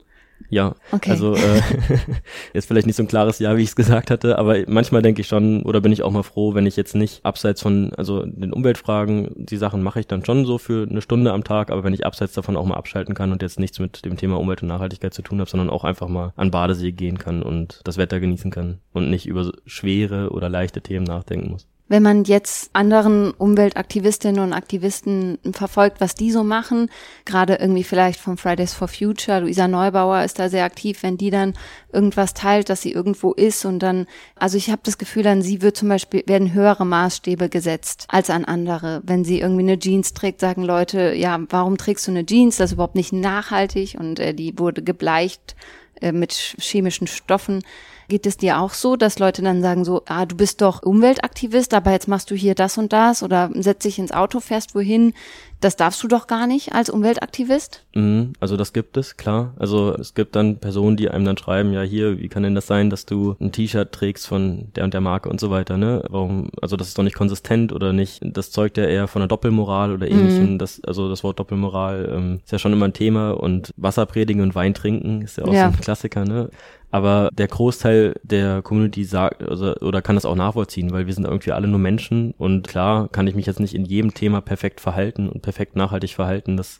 Ja, 0.51 0.74
Okay. 0.92 1.11
also 1.11 1.35
äh, 1.35 1.61
jetzt 2.55 2.66
vielleicht 2.66 2.87
nicht 2.87 2.96
so 2.96 3.03
ein 3.03 3.09
klares 3.09 3.38
Ja, 3.38 3.57
wie 3.57 3.62
ich 3.62 3.68
es 3.70 3.77
gesagt 3.77 4.11
hatte, 4.11 4.38
aber 4.38 4.57
manchmal 4.66 5.03
denke 5.03 5.20
ich 5.20 5.29
schon 5.29 5.62
oder 5.62 5.81
bin 5.81 5.92
ich 5.92 6.03
auch 6.03 6.11
mal 6.11 6.22
froh, 6.22 6.55
wenn 6.55 6.66
ich 6.66 6.77
jetzt 6.77 6.94
nicht 6.94 7.24
abseits 7.24 7.61
von, 7.61 7.92
also 7.94 8.24
den 8.24 8.53
Umweltfragen, 8.53 9.31
die 9.37 9.57
Sachen 9.57 9.83
mache 9.83 10.01
ich 10.01 10.07
dann 10.07 10.24
schon 10.24 10.46
so 10.46 10.59
für 10.59 10.87
eine 10.88 11.03
Stunde 11.03 11.33
am 11.33 11.44
Tag, 11.44 11.70
aber 11.70 11.85
wenn 11.85 11.92
ich 11.92 12.07
abseits 12.07 12.33
davon 12.33 12.57
auch 12.57 12.64
mal 12.64 12.77
abschalten 12.77 13.14
kann 13.14 13.33
und 13.33 13.42
jetzt 13.42 13.61
nichts 13.61 13.79
mit 13.79 14.05
dem 14.05 14.16
Thema 14.16 14.38
Umwelt 14.38 14.62
und 14.62 14.68
Nachhaltigkeit 14.68 15.12
zu 15.12 15.22
tun 15.22 15.40
habe, 15.40 15.51
sondern 15.51 15.70
auch 15.70 15.85
einfach 15.85 16.09
mal 16.09 16.33
an 16.37 16.51
Badesee 16.51 16.92
gehen 16.92 17.18
kann 17.18 17.42
und 17.42 17.81
das 17.85 17.98
Wetter 17.98 18.20
genießen 18.20 18.51
kann 18.51 18.79
und 18.92 19.11
nicht 19.11 19.27
über 19.27 19.53
schwere 19.66 20.31
oder 20.31 20.48
leichte 20.48 20.81
Themen 20.81 21.05
nachdenken 21.05 21.51
muss. 21.51 21.66
Wenn 21.88 22.03
man 22.03 22.24
jetzt 22.24 22.70
anderen 22.74 23.31
Umweltaktivistinnen 23.31 24.42
und 24.42 24.53
Aktivisten 24.53 25.38
verfolgt, 25.53 26.01
was 26.01 26.14
die 26.14 26.31
so 26.31 26.44
machen, 26.44 26.90
gerade 27.24 27.55
irgendwie 27.55 27.85
vielleicht 27.85 28.20
von 28.20 28.37
Fridays 28.37 28.74
for 28.74 28.88
Future, 28.88 29.40
Luisa 29.40 29.66
Neubauer 29.68 30.22
ist 30.22 30.38
da 30.38 30.51
sehr 30.51 30.64
aktiv, 30.64 31.03
wenn 31.03 31.16
die 31.16 31.31
dann 31.31 31.55
irgendwas 31.90 32.35
teilt, 32.35 32.68
dass 32.68 32.83
sie 32.83 32.92
irgendwo 32.92 33.33
ist 33.33 33.64
und 33.64 33.79
dann, 33.79 34.07
also 34.37 34.59
ich 34.59 34.70
habe 34.70 34.83
das 34.85 34.98
Gefühl, 34.98 35.27
an 35.27 35.40
sie 35.40 35.62
wird 35.62 35.79
zum 35.79 35.88
Beispiel, 35.88 36.22
werden 36.27 36.53
höhere 36.53 36.85
Maßstäbe 36.85 37.48
gesetzt 37.48 38.07
als 38.09 38.29
an 38.29 38.44
andere. 38.44 39.01
Wenn 39.05 39.24
sie 39.24 39.40
irgendwie 39.40 39.62
eine 39.62 39.79
Jeans 39.79 40.12
trägt, 40.12 40.40
sagen 40.40 40.64
Leute, 40.64 41.14
ja, 41.14 41.40
warum 41.48 41.79
trägst 41.79 42.07
du 42.07 42.11
eine 42.11 42.27
Jeans? 42.27 42.59
Das 42.59 42.70
ist 42.70 42.74
überhaupt 42.74 42.96
nicht 42.96 43.14
nachhaltig 43.14 43.96
und 43.98 44.20
äh, 44.20 44.35
die 44.35 44.59
wurde 44.59 44.83
gebleicht 44.83 45.57
äh, 46.01 46.12
mit 46.12 46.33
chemischen 46.33 47.07
Stoffen. 47.07 47.62
Geht 48.09 48.25
es 48.25 48.38
dir 48.38 48.59
auch 48.59 48.73
so, 48.73 48.97
dass 48.97 49.18
Leute 49.18 49.42
dann 49.42 49.61
sagen 49.61 49.85
so, 49.85 50.03
ah, 50.07 50.25
du 50.25 50.35
bist 50.35 50.62
doch 50.62 50.83
Umweltaktivist, 50.83 51.75
aber 51.75 51.92
jetzt 51.92 52.09
machst 52.09 52.31
du 52.31 52.35
hier 52.35 52.55
das 52.55 52.79
und 52.79 52.94
das 52.94 53.23
oder 53.23 53.51
setzt 53.55 53.85
dich 53.85 53.99
ins 53.99 54.12
Auto, 54.12 54.40
fährst 54.40 54.75
wohin? 54.75 55.12
Das 55.61 55.75
darfst 55.77 56.03
du 56.03 56.09
doch 56.09 56.27
gar 56.29 56.47
nicht 56.47 56.73
als 56.73 56.88
Umweltaktivist? 56.88 57.85
Mhm, 57.94 58.33
also 58.38 58.57
das 58.57 58.73
gibt 58.73 58.97
es, 58.97 59.16
klar. 59.16 59.55
Also 59.59 59.92
es 59.94 60.14
gibt 60.14 60.37
dann 60.37 60.59
Personen, 60.59 60.97
die 60.97 61.11
einem 61.11 61.25
dann 61.25 61.37
schreiben, 61.37 61.73
ja 61.73 61.83
hier, 61.83 62.18
wie 62.18 62.29
kann 62.29 62.44
denn 62.44 62.55
das 62.55 62.66
sein, 62.66 62.90
dass 62.90 63.07
du 63.07 63.35
ein 63.40 63.51
T-Shirt 63.51 63.90
trägst 63.90 64.27
von 64.27 64.68
der 64.77 64.85
und 64.85 64.94
der 64.94 65.01
Marke 65.01 65.29
und 65.29 65.40
so 65.40 65.51
weiter, 65.51 65.77
ne? 65.77 66.05
Warum, 66.09 66.51
also 66.62 66.77
das 66.77 66.88
ist 66.88 66.99
doch 66.99 67.03
nicht 67.03 67.16
konsistent 67.16 67.73
oder 67.73 67.92
nicht, 67.92 68.21
das 68.23 68.51
zeugt 68.53 68.77
ja 68.77 68.85
eher 68.85 69.09
von 69.09 69.23
einer 69.23 69.29
Doppelmoral 69.29 69.92
oder 69.92 70.09
ähnlichem. 70.09 70.59
Das, 70.59 70.81
also 70.87 71.09
das 71.09 71.25
Wort 71.25 71.38
Doppelmoral 71.40 72.09
ähm, 72.14 72.40
ist 72.44 72.53
ja 72.53 72.59
schon 72.59 72.73
immer 72.73 72.87
ein 72.87 72.92
Thema 72.92 73.33
und 73.33 73.73
Wasser 73.77 74.07
predigen 74.07 74.42
und 74.42 74.55
Wein 74.55 74.75
trinken 74.75 75.23
ist 75.23 75.38
ja 75.38 75.44
auch 75.44 75.53
Ja. 75.53 75.71
so 75.71 75.77
ein 75.77 75.81
Klassiker, 75.81 76.25
ne? 76.25 76.51
Aber 76.90 77.29
der 77.33 77.49
Großteil 77.49 78.14
der 78.23 78.62
Community 78.62 79.05
sagt 79.05 79.47
also, 79.47 79.75
oder 79.77 80.01
kann 80.01 80.14
das 80.14 80.25
auch 80.25 80.35
nachvollziehen, 80.35 80.90
weil 80.90 81.07
wir 81.07 81.12
sind 81.12 81.27
irgendwie 81.27 81.53
alle 81.53 81.68
nur 81.68 81.79
Menschen 81.79 82.33
und 82.38 82.66
klar 82.66 83.09
kann 83.09 83.27
ich 83.27 83.35
mich 83.35 83.44
jetzt 83.44 83.61
nicht 83.61 83.75
in 83.75 83.85
jedem 83.85 84.14
Thema 84.14 84.40
perfekt 84.40 84.81
verhalten 84.81 85.29
und 85.29 85.42
perfekt 85.48 85.76
nachhaltig 85.76 86.14
verhalten. 86.14 86.58
Das 86.58 86.76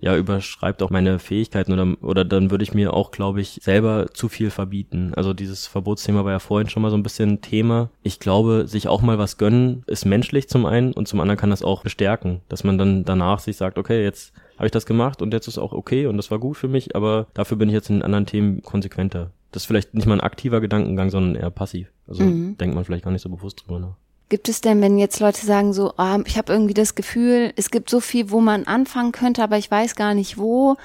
ja 0.00 0.16
überschreibt 0.16 0.82
auch 0.82 0.90
meine 0.90 1.18
Fähigkeiten 1.18 1.72
oder 1.72 1.96
oder 2.02 2.24
dann 2.24 2.50
würde 2.50 2.64
ich 2.64 2.74
mir 2.74 2.92
auch, 2.92 3.10
glaube 3.12 3.40
ich, 3.40 3.60
selber 3.62 4.08
zu 4.12 4.28
viel 4.28 4.50
verbieten. 4.50 5.12
Also 5.14 5.32
dieses 5.32 5.66
Verbotsthema 5.66 6.24
war 6.24 6.32
ja 6.32 6.40
vorhin 6.40 6.68
schon 6.68 6.82
mal 6.82 6.90
so 6.90 6.96
ein 6.96 7.02
bisschen 7.02 7.40
Thema. 7.40 7.88
Ich 8.02 8.18
glaube, 8.18 8.64
sich 8.66 8.88
auch 8.88 9.00
mal 9.00 9.16
was 9.16 9.38
gönnen 9.38 9.84
ist 9.86 10.04
menschlich 10.04 10.48
zum 10.48 10.66
einen 10.66 10.92
und 10.92 11.08
zum 11.08 11.20
anderen 11.20 11.38
kann 11.38 11.50
das 11.50 11.62
auch 11.62 11.82
bestärken, 11.82 12.42
dass 12.50 12.64
man 12.64 12.76
dann 12.76 13.04
danach 13.04 13.38
sich 13.38 13.56
sagt, 13.56 13.78
okay, 13.78 14.02
jetzt 14.02 14.34
habe 14.56 14.66
ich 14.66 14.72
das 14.72 14.86
gemacht 14.86 15.22
und 15.22 15.32
jetzt 15.32 15.48
ist 15.48 15.58
auch 15.58 15.72
okay 15.72 16.06
und 16.06 16.18
das 16.18 16.30
war 16.30 16.38
gut 16.38 16.56
für 16.56 16.68
mich, 16.68 16.94
aber 16.94 17.28
dafür 17.32 17.56
bin 17.56 17.68
ich 17.68 17.74
jetzt 17.74 17.88
in 17.88 18.02
anderen 18.02 18.26
Themen 18.26 18.60
konsequenter. 18.62 19.30
Das 19.52 19.62
ist 19.62 19.66
vielleicht 19.66 19.94
nicht 19.94 20.06
mal 20.06 20.14
ein 20.14 20.20
aktiver 20.20 20.60
Gedankengang, 20.60 21.10
sondern 21.10 21.36
eher 21.36 21.50
passiv. 21.50 21.92
Also 22.08 22.24
mhm. 22.24 22.58
denkt 22.58 22.74
man 22.74 22.84
vielleicht 22.84 23.04
gar 23.04 23.12
nicht 23.12 23.22
so 23.22 23.28
bewusst 23.28 23.64
drüber 23.64 23.78
nach. 23.78 23.96
Gibt 24.32 24.48
es 24.48 24.62
denn, 24.62 24.80
wenn 24.80 24.96
jetzt 24.96 25.20
Leute 25.20 25.44
sagen 25.44 25.74
so, 25.74 25.92
oh, 25.98 26.18
ich 26.24 26.38
habe 26.38 26.54
irgendwie 26.54 26.72
das 26.72 26.94
Gefühl, 26.94 27.52
es 27.56 27.70
gibt 27.70 27.90
so 27.90 28.00
viel, 28.00 28.30
wo 28.30 28.40
man 28.40 28.64
anfangen 28.64 29.12
könnte, 29.12 29.42
aber 29.42 29.58
ich 29.58 29.70
weiß 29.70 29.94
gar 29.94 30.14
nicht 30.14 30.38
wo, 30.38 30.78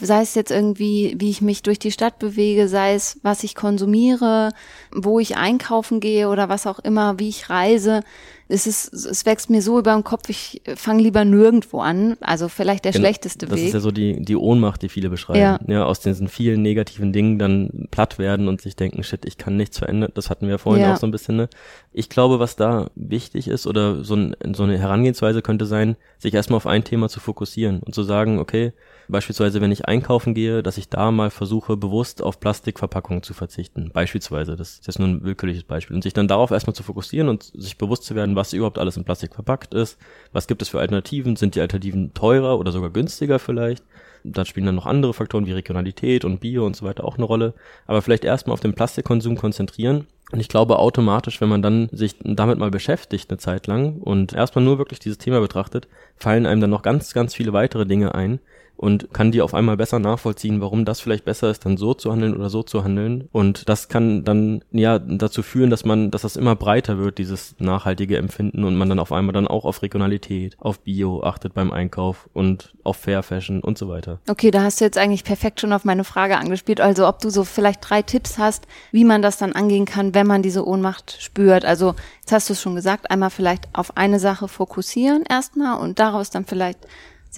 sei 0.00 0.22
es 0.22 0.34
jetzt 0.34 0.50
irgendwie, 0.50 1.14
wie 1.18 1.30
ich 1.30 1.42
mich 1.42 1.62
durch 1.62 1.78
die 1.78 1.92
Stadt 1.92 2.18
bewege, 2.18 2.68
sei 2.68 2.94
es, 2.94 3.18
was 3.22 3.44
ich 3.44 3.54
konsumiere, 3.54 4.52
wo 4.92 5.20
ich 5.20 5.36
einkaufen 5.36 6.00
gehe 6.00 6.28
oder 6.28 6.48
was 6.48 6.66
auch 6.66 6.78
immer, 6.78 7.18
wie 7.18 7.28
ich 7.28 7.50
reise 7.50 8.02
es 8.48 8.66
ist, 8.66 8.92
es 8.94 9.26
wächst 9.26 9.50
mir 9.50 9.60
so 9.60 9.78
über 9.78 9.92
den 9.92 10.04
Kopf, 10.04 10.28
ich 10.30 10.62
fange 10.74 11.02
lieber 11.02 11.24
nirgendwo 11.24 11.80
an. 11.80 12.16
Also 12.20 12.48
vielleicht 12.48 12.86
der 12.86 12.92
genau, 12.92 13.02
schlechteste 13.02 13.46
das 13.46 13.54
Weg. 13.54 13.64
Das 13.64 13.68
ist 13.68 13.74
ja 13.74 13.80
so 13.80 13.90
die, 13.90 14.22
die 14.24 14.36
Ohnmacht, 14.36 14.80
die 14.80 14.88
viele 14.88 15.10
beschreiben. 15.10 15.40
Ja. 15.40 15.58
ja. 15.66 15.84
aus 15.84 16.00
diesen 16.00 16.28
vielen 16.28 16.62
negativen 16.62 17.12
Dingen 17.12 17.38
dann 17.38 17.88
platt 17.90 18.18
werden 18.18 18.48
und 18.48 18.62
sich 18.62 18.74
denken, 18.74 19.02
shit, 19.02 19.26
ich 19.26 19.36
kann 19.36 19.56
nichts 19.58 19.78
verändern. 19.78 20.10
Das 20.14 20.30
hatten 20.30 20.48
wir 20.48 20.58
vorhin 20.58 20.82
ja. 20.82 20.94
auch 20.94 20.96
so 20.96 21.06
ein 21.06 21.10
bisschen, 21.10 21.36
ne? 21.36 21.48
Ich 21.92 22.08
glaube, 22.08 22.40
was 22.40 22.56
da 22.56 22.90
wichtig 22.94 23.48
ist 23.48 23.66
oder 23.66 24.02
so, 24.02 24.14
ein, 24.14 24.34
so 24.54 24.62
eine 24.62 24.78
Herangehensweise 24.78 25.42
könnte 25.42 25.66
sein, 25.66 25.96
sich 26.18 26.32
erstmal 26.32 26.56
auf 26.56 26.66
ein 26.66 26.84
Thema 26.84 27.10
zu 27.10 27.20
fokussieren 27.20 27.80
und 27.80 27.94
zu 27.94 28.02
sagen, 28.02 28.38
okay, 28.38 28.72
Beispielsweise, 29.08 29.60
wenn 29.60 29.72
ich 29.72 29.86
einkaufen 29.86 30.34
gehe, 30.34 30.62
dass 30.62 30.76
ich 30.76 30.88
da 30.90 31.10
mal 31.10 31.30
versuche, 31.30 31.76
bewusst 31.76 32.22
auf 32.22 32.40
Plastikverpackungen 32.40 33.22
zu 33.22 33.32
verzichten. 33.32 33.90
Beispielsweise, 33.92 34.54
das 34.54 34.74
ist 34.74 34.86
jetzt 34.86 34.98
nur 34.98 35.08
ein 35.08 35.24
willkürliches 35.24 35.64
Beispiel. 35.64 35.96
Und 35.96 36.02
sich 36.02 36.12
dann 36.12 36.28
darauf 36.28 36.50
erstmal 36.50 36.74
zu 36.74 36.82
fokussieren 36.82 37.28
und 37.28 37.44
sich 37.54 37.78
bewusst 37.78 38.04
zu 38.04 38.14
werden, 38.14 38.36
was 38.36 38.52
überhaupt 38.52 38.78
alles 38.78 38.96
in 38.96 39.04
Plastik 39.04 39.34
verpackt 39.34 39.72
ist. 39.72 39.98
Was 40.32 40.46
gibt 40.46 40.60
es 40.60 40.68
für 40.68 40.80
Alternativen? 40.80 41.36
Sind 41.36 41.54
die 41.54 41.60
Alternativen 41.60 42.12
teurer 42.12 42.58
oder 42.58 42.70
sogar 42.70 42.90
günstiger 42.90 43.38
vielleicht? 43.38 43.82
Da 44.24 44.44
spielen 44.44 44.66
dann 44.66 44.74
noch 44.74 44.86
andere 44.86 45.14
Faktoren 45.14 45.46
wie 45.46 45.52
Regionalität 45.52 46.24
und 46.24 46.40
Bio 46.40 46.66
und 46.66 46.76
so 46.76 46.84
weiter 46.84 47.04
auch 47.04 47.16
eine 47.16 47.24
Rolle. 47.24 47.54
Aber 47.86 48.02
vielleicht 48.02 48.24
erstmal 48.24 48.54
auf 48.54 48.60
den 48.60 48.74
Plastikkonsum 48.74 49.36
konzentrieren 49.36 50.06
und 50.30 50.40
ich 50.40 50.48
glaube 50.48 50.78
automatisch, 50.78 51.40
wenn 51.40 51.48
man 51.48 51.62
dann 51.62 51.88
sich 51.90 52.16
damit 52.20 52.58
mal 52.58 52.70
beschäftigt 52.70 53.30
eine 53.30 53.38
Zeit 53.38 53.66
lang 53.66 53.98
und 54.00 54.34
erstmal 54.34 54.64
nur 54.64 54.78
wirklich 54.78 54.98
dieses 54.98 55.18
Thema 55.18 55.40
betrachtet, 55.40 55.88
fallen 56.16 56.46
einem 56.46 56.60
dann 56.60 56.70
noch 56.70 56.82
ganz, 56.82 57.14
ganz 57.14 57.34
viele 57.34 57.52
weitere 57.52 57.86
Dinge 57.86 58.14
ein, 58.14 58.40
und 58.78 59.12
kann 59.12 59.32
die 59.32 59.42
auf 59.42 59.54
einmal 59.54 59.76
besser 59.76 59.98
nachvollziehen, 59.98 60.60
warum 60.60 60.84
das 60.84 61.00
vielleicht 61.00 61.24
besser 61.24 61.50
ist, 61.50 61.66
dann 61.66 61.76
so 61.76 61.94
zu 61.94 62.12
handeln 62.12 62.34
oder 62.34 62.48
so 62.48 62.62
zu 62.62 62.84
handeln. 62.84 63.28
Und 63.32 63.68
das 63.68 63.88
kann 63.88 64.24
dann 64.24 64.62
ja 64.70 65.00
dazu 65.00 65.42
führen, 65.42 65.68
dass 65.68 65.84
man, 65.84 66.12
dass 66.12 66.22
das 66.22 66.36
immer 66.36 66.54
breiter 66.54 66.96
wird, 66.96 67.18
dieses 67.18 67.56
nachhaltige 67.58 68.16
Empfinden 68.16 68.62
und 68.62 68.76
man 68.76 68.88
dann 68.88 69.00
auf 69.00 69.10
einmal 69.10 69.32
dann 69.32 69.48
auch 69.48 69.64
auf 69.64 69.82
Regionalität, 69.82 70.56
auf 70.60 70.78
Bio 70.78 71.24
achtet 71.24 71.54
beim 71.54 71.72
Einkauf 71.72 72.30
und 72.32 72.72
auf 72.84 72.98
Fair 72.98 73.24
Fashion 73.24 73.60
und 73.60 73.76
so 73.76 73.88
weiter. 73.88 74.20
Okay, 74.28 74.52
da 74.52 74.62
hast 74.62 74.80
du 74.80 74.84
jetzt 74.84 74.96
eigentlich 74.96 75.24
perfekt 75.24 75.60
schon 75.60 75.72
auf 75.72 75.84
meine 75.84 76.04
Frage 76.04 76.38
angespielt. 76.38 76.80
Also 76.80 77.08
ob 77.08 77.18
du 77.18 77.30
so 77.30 77.42
vielleicht 77.42 77.80
drei 77.82 78.02
Tipps 78.02 78.38
hast, 78.38 78.68
wie 78.92 79.04
man 79.04 79.22
das 79.22 79.38
dann 79.38 79.54
angehen 79.54 79.86
kann, 79.86 80.14
wenn 80.18 80.26
man 80.26 80.42
diese 80.42 80.66
Ohnmacht 80.66 81.16
spürt. 81.20 81.64
Also 81.64 81.94
jetzt 82.18 82.32
hast 82.32 82.48
du 82.48 82.54
es 82.54 82.60
schon 82.60 82.74
gesagt, 82.74 83.08
einmal 83.08 83.30
vielleicht 83.30 83.68
auf 83.72 83.96
eine 83.96 84.18
Sache 84.18 84.48
fokussieren 84.48 85.22
erstmal 85.22 85.78
und 85.78 86.00
daraus 86.00 86.30
dann 86.30 86.44
vielleicht 86.44 86.80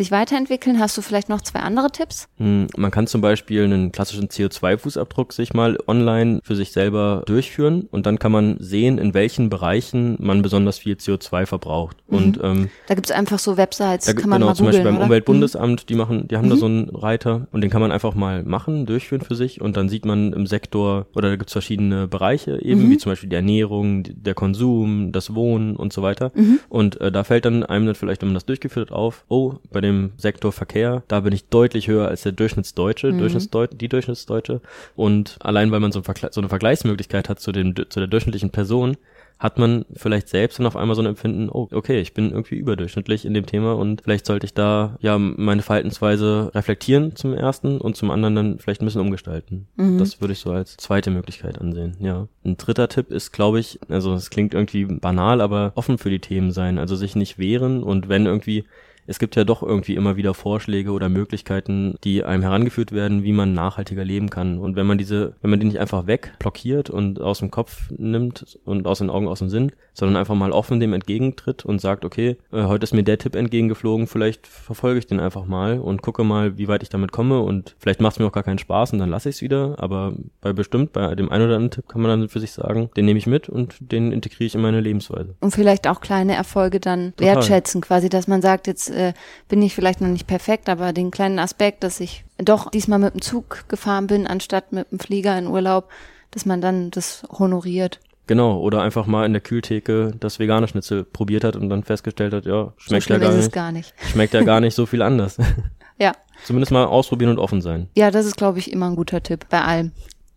sich 0.01 0.11
weiterentwickeln. 0.11 0.81
Hast 0.81 0.97
du 0.97 1.03
vielleicht 1.03 1.29
noch 1.29 1.43
zwei 1.43 1.61
andere 1.61 1.91
Tipps? 1.91 2.29
Hm, 2.39 2.69
man 2.77 2.91
kann 2.91 3.07
zum 3.07 3.21
Beispiel 3.21 3.65
einen 3.65 3.93
klassischen 3.93 4.29
CO2-Fußabdruck 4.29 5.33
sich 5.33 5.53
mal 5.53 5.79
online 5.87 6.41
für 6.43 6.57
sich 6.57 6.73
selber 6.73 7.23
durchführen 7.27 7.87
und 7.91 8.07
dann 8.07 8.19
kann 8.19 8.33
man 8.33 8.57
sehen, 8.61 8.99
in 8.99 9.13
welchen 9.15 9.51
Bereichen 9.51 10.17
man 10.19 10.43
besonders 10.43 10.79
viel 10.79 10.95
CO2 10.95 11.47
verbraucht. 11.47 11.99
Mhm. 12.09 12.17
Und 12.17 12.41
ähm, 12.43 12.71
da 12.87 12.95
gibt's 12.95 13.11
einfach 13.11 13.39
so 13.39 13.57
Websites, 13.57 14.07
da, 14.07 14.15
kann 14.15 14.31
man 14.31 14.39
genau, 14.39 14.51
mal 14.51 14.57
zum 14.57 14.67
Beispiel 14.67 14.85
beim 14.85 14.97
oder? 14.97 15.05
Umweltbundesamt, 15.05 15.89
die 15.89 15.95
machen, 15.95 16.29
die 16.29 16.37
haben 16.37 16.47
mhm. 16.47 16.51
da 16.51 16.57
so 16.57 16.67
einen 16.67 16.89
Reiter 16.89 17.47
und 17.53 17.61
den 17.61 17.71
kann 17.71 17.83
man 17.83 17.93
einfach 17.93 18.15
mal 18.15 18.43
machen, 18.43 18.87
durchführen 18.87 19.23
für 19.23 19.35
sich 19.35 19.61
und 19.61 19.77
dann 19.77 19.89
sieht 19.91 20.07
man 20.07 20.33
im 20.33 20.47
Sektor 20.47 21.07
oder 21.15 21.29
da 21.29 21.37
gibt's 21.37 21.53
verschiedene 21.53 22.09
Bereiche 22.09 22.63
eben, 22.63 22.87
mhm. 22.87 22.91
wie 22.91 22.99
zum 22.99 23.13
Beispiel 23.13 23.29
die 23.29 23.37
Ernährung, 23.37 24.05
der 24.09 24.35
Konsum, 24.35 25.13
das 25.13 25.35
Wohnen 25.35 25.77
und 25.77 25.93
so 25.93 26.01
weiter. 26.01 26.33
Mhm. 26.35 26.61
Und 26.71 27.01
äh, 27.03 27.13
da 27.13 27.23
fällt 27.23 27.45
dann 27.45 27.65
einem 27.65 27.85
dann 27.85 27.95
vielleicht, 27.95 28.23
wenn 28.23 28.29
man 28.29 28.35
das 28.35 28.47
durchgeführt 28.47 28.91
hat, 28.91 28.97
auf, 28.97 29.25
oh, 29.29 29.55
bei 29.71 29.81
bei 29.81 29.90
dem 29.91 30.13
Sektor 30.17 30.53
Verkehr, 30.53 31.03
da 31.09 31.21
bin 31.21 31.33
ich 31.33 31.49
deutlich 31.49 31.89
höher 31.89 32.09
als 32.09 32.23
der 32.23 32.33
Durchschnittsdeutsche, 32.33 33.13
mhm. 33.13 33.19
Durchschnittsdeut 33.19 33.81
die 33.81 33.89
Durchschnittsdeutsche. 33.89 34.61
Und 34.97 35.37
allein 35.41 35.71
weil 35.71 35.81
man 35.81 35.93
so, 35.93 36.01
ein 36.01 36.29
so 36.31 36.41
eine 36.41 36.49
Vergleichsmöglichkeit 36.49 37.29
hat 37.29 37.41
zu, 37.41 37.53
dem, 37.53 37.75
zu 37.75 38.01
der 38.01 38.09
durchschnittlichen 38.09 38.51
Person, 38.51 38.97
hat 39.41 39.59
man 39.59 39.87
vielleicht 39.95 40.29
selbst 40.29 40.59
dann 40.59 40.67
auf 40.67 40.77
einmal 40.77 40.95
so 40.95 41.03
ein 41.03 41.07
Empfinden, 41.07 41.49
oh, 41.49 41.67
okay, 41.73 41.99
ich 41.99 42.13
bin 42.13 42.31
irgendwie 42.31 42.57
überdurchschnittlich 42.57 43.25
in 43.25 43.33
dem 43.33 43.47
Thema 43.47 43.73
und 43.73 44.03
vielleicht 44.03 44.27
sollte 44.27 44.45
ich 44.45 44.53
da 44.53 44.99
ja 45.01 45.19
meine 45.19 45.63
Verhaltensweise 45.63 46.51
reflektieren 46.55 47.17
zum 47.17 47.33
ersten 47.33 47.81
und 47.81 47.97
zum 47.97 48.11
anderen 48.11 48.35
dann 48.35 48.59
vielleicht 48.59 48.83
ein 48.83 48.85
bisschen 48.85 49.01
umgestalten. 49.01 49.67
Mhm. 49.77 49.97
Das 49.97 50.21
würde 50.21 50.35
ich 50.35 50.41
so 50.41 50.51
als 50.51 50.77
zweite 50.77 51.11
Möglichkeit 51.11 51.59
ansehen, 51.59 51.97
ja. 52.01 52.29
Ein 52.45 52.59
dritter 52.59 52.89
Tipp 52.89 53.11
ist, 53.11 53.33
glaube 53.33 53.61
ich, 53.61 53.81
also 53.89 54.13
es 54.13 54.29
klingt 54.29 54.53
irgendwie 54.53 54.85
banal, 54.85 55.41
aber 55.41 55.73
offen 55.75 55.97
für 55.97 56.11
die 56.11 56.21
Themen 56.21 56.53
sein, 56.53 56.79
also 56.79 56.95
sich 56.95 57.17
nicht 57.17 57.39
wehren 57.39 57.83
und 57.83 58.11
wenn 58.11 58.27
irgendwie 58.27 58.67
es 59.11 59.19
gibt 59.19 59.35
ja 59.35 59.43
doch 59.43 59.65
irgendwie 59.65 59.97
immer 59.97 60.17
wieder 60.17 60.35
Vorschläge 60.35 60.93
oder 60.93 61.09
Möglichkeiten, 61.09 61.97
die 62.05 62.23
einem 62.23 62.43
herangeführt 62.43 62.93
werden, 62.93 63.25
wie 63.25 63.33
man 63.33 63.53
nachhaltiger 63.53 64.05
leben 64.05 64.31
kann. 64.31 64.59
Und 64.59 64.77
wenn 64.77 64.87
man 64.87 64.99
diese, 64.99 65.35
wenn 65.43 65.51
man 65.51 65.59
die 65.59 65.67
nicht 65.67 65.81
einfach 65.81 66.07
wegblockiert 66.07 66.91
und 66.91 67.21
aus 67.21 67.41
dem 67.41 67.51
Kopf 67.51 67.91
nimmt 67.91 68.57
und 68.65 68.87
aus 68.87 68.99
den 68.99 69.11
Augen, 69.11 69.27
aus 69.27 69.41
dem 69.41 69.49
Sinn, 69.49 69.73
sondern 69.95 70.17
einfach 70.17 70.37
mal 70.37 70.53
offen 70.53 70.79
dem 70.79 70.93
entgegentritt 70.93 71.65
und 71.65 71.81
sagt, 71.81 72.05
okay, 72.05 72.37
äh, 72.53 72.63
heute 72.65 72.85
ist 72.85 72.95
mir 72.95 73.03
der 73.03 73.19
Tipp 73.19 73.35
entgegengeflogen, 73.35 74.07
vielleicht 74.07 74.47
verfolge 74.47 75.01
ich 75.01 75.09
den 75.09 75.19
einfach 75.19 75.45
mal 75.45 75.81
und 75.81 76.03
gucke 76.03 76.23
mal, 76.23 76.57
wie 76.57 76.69
weit 76.69 76.85
ich 76.85 76.89
damit 76.89 77.11
komme 77.11 77.41
und 77.41 77.75
vielleicht 77.79 78.01
macht 78.01 78.13
es 78.13 78.19
mir 78.21 78.27
auch 78.27 78.33
gar 78.33 78.45
keinen 78.45 78.59
Spaß 78.59 78.93
und 78.93 79.01
dann 79.01 79.11
lasse 79.11 79.29
ich 79.29 79.37
es 79.37 79.43
wieder, 79.43 79.75
aber 79.79 80.15
bei 80.41 80.53
bestimmt, 80.53 80.93
bei 80.93 81.17
dem 81.17 81.31
einen 81.31 81.47
oder 81.47 81.57
anderen 81.57 81.73
Tipp 81.73 81.89
kann 81.89 82.01
man 82.01 82.11
dann 82.21 82.29
für 82.29 82.39
sich 82.39 82.53
sagen, 82.53 82.91
den 82.97 83.07
nehme 83.07 83.19
ich 83.19 83.27
mit 83.27 83.49
und 83.49 83.75
den 83.81 84.13
integriere 84.13 84.47
ich 84.47 84.55
in 84.55 84.61
meine 84.61 84.81
Lebensweise. 84.81 85.35
Und 85.41 85.51
vielleicht 85.53 85.89
auch 85.89 86.01
kleine 86.01 86.37
Erfolge 86.37 86.79
dann 86.79 87.13
Total. 87.17 87.35
wertschätzen, 87.35 87.81
quasi, 87.81 88.09
dass 88.09 88.29
man 88.29 88.41
sagt, 88.41 88.69
jetzt 88.69 88.89
äh, 89.01 89.13
bin 89.49 89.63
ich 89.63 89.75
vielleicht 89.75 90.01
noch 90.01 90.09
nicht 90.09 90.27
perfekt, 90.27 90.69
aber 90.69 90.93
den 90.93 91.11
kleinen 91.11 91.39
Aspekt, 91.39 91.83
dass 91.83 92.01
ich 92.01 92.25
doch 92.39 92.71
diesmal 92.71 92.99
mit 92.99 93.15
dem 93.15 93.23
Zug 93.23 93.65
gefahren 93.69 94.07
bin, 94.07 94.27
anstatt 94.27 94.73
mit 94.73 94.91
dem 94.91 94.99
Flieger 94.99 95.37
in 95.39 95.47
Urlaub, 95.47 95.91
dass 96.31 96.47
man 96.47 96.61
dann 96.61 96.91
das 96.91 97.23
honoriert. 97.31 98.01
Genau, 98.27 98.61
oder 98.61 98.83
einfach 98.83 99.07
mal 99.07 99.27
in 99.27 99.33
der 99.33 99.43
Kühltheke 99.43 100.13
das 100.21 100.39
vegane 100.39 100.69
Schnitzel 100.69 101.03
probiert 101.03 101.43
hat 101.43 101.57
und 101.57 101.69
dann 101.69 101.83
festgestellt 101.83 102.33
hat, 102.33 102.45
ja, 102.45 102.73
schmeckt 102.77 103.09
so 103.09 103.15
ja 103.15 103.19
gar 103.19 103.33
nicht, 103.33 103.53
gar 103.53 103.73
nicht. 103.73 103.93
Schmeckt 104.13 104.35
ja 104.35 104.43
gar 104.43 104.61
nicht 104.61 104.75
so 104.75 104.87
viel 104.87 105.03
anders. 105.03 105.37
ja. 105.99 106.13
Zumindest 106.45 106.71
mal 106.71 106.85
ausprobieren 106.85 107.33
und 107.33 107.39
offen 107.39 107.61
sein. 107.61 107.89
Ja, 107.97 108.13
das 108.13 108.27
ist, 108.27 108.37
glaube 108.37 108.61
ich, 108.61 108.73
immer 108.73 108.89
ein 108.89 108.95
guter 108.95 109.23
Tipp 109.23 109.47
bei 109.51 109.63
allem. 109.63 109.93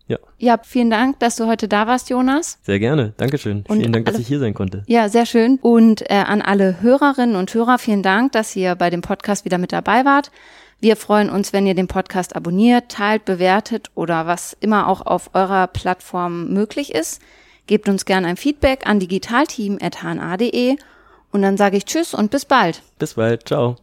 Ja. 0.07 0.17
Ja, 0.37 0.59
vielen 0.61 0.89
Dank, 0.89 1.19
dass 1.19 1.37
du 1.37 1.47
heute 1.47 1.67
da 1.67 1.87
warst, 1.87 2.09
Jonas. 2.09 2.59
Sehr 2.63 2.79
gerne. 2.79 3.13
Dankeschön. 3.17 3.63
Und 3.67 3.79
vielen 3.79 3.93
Dank, 3.93 4.07
alle, 4.07 4.13
dass 4.13 4.21
ich 4.21 4.27
hier 4.27 4.39
sein 4.39 4.53
konnte. 4.53 4.83
Ja, 4.87 5.07
sehr 5.07 5.25
schön. 5.25 5.59
Und 5.61 6.09
äh, 6.09 6.15
an 6.15 6.41
alle 6.41 6.81
Hörerinnen 6.81 7.35
und 7.35 7.53
Hörer, 7.53 7.77
vielen 7.77 8.03
Dank, 8.03 8.33
dass 8.33 8.55
ihr 8.55 8.75
bei 8.75 8.89
dem 8.89 9.01
Podcast 9.01 9.45
wieder 9.45 9.57
mit 9.57 9.71
dabei 9.71 10.03
wart. 10.03 10.31
Wir 10.81 10.97
freuen 10.97 11.29
uns, 11.29 11.53
wenn 11.53 11.65
ihr 11.65 11.75
den 11.75 11.87
Podcast 11.87 12.35
abonniert, 12.35 12.89
teilt, 12.89 13.23
bewertet 13.23 13.89
oder 13.95 14.27
was 14.27 14.57
immer 14.59 14.87
auch 14.87 15.05
auf 15.05 15.29
eurer 15.33 15.67
Plattform 15.67 16.49
möglich 16.49 16.93
ist. 16.93 17.21
Gebt 17.67 17.87
uns 17.87 18.03
gerne 18.03 18.27
ein 18.27 18.35
Feedback 18.35 18.85
an 18.85 18.99
digitalteam.hna.de 18.99 20.75
und 21.31 21.41
dann 21.41 21.55
sage 21.55 21.77
ich 21.77 21.85
Tschüss 21.85 22.13
und 22.13 22.31
bis 22.31 22.43
bald. 22.43 22.81
Bis 22.99 23.13
bald. 23.13 23.47
Ciao. 23.47 23.77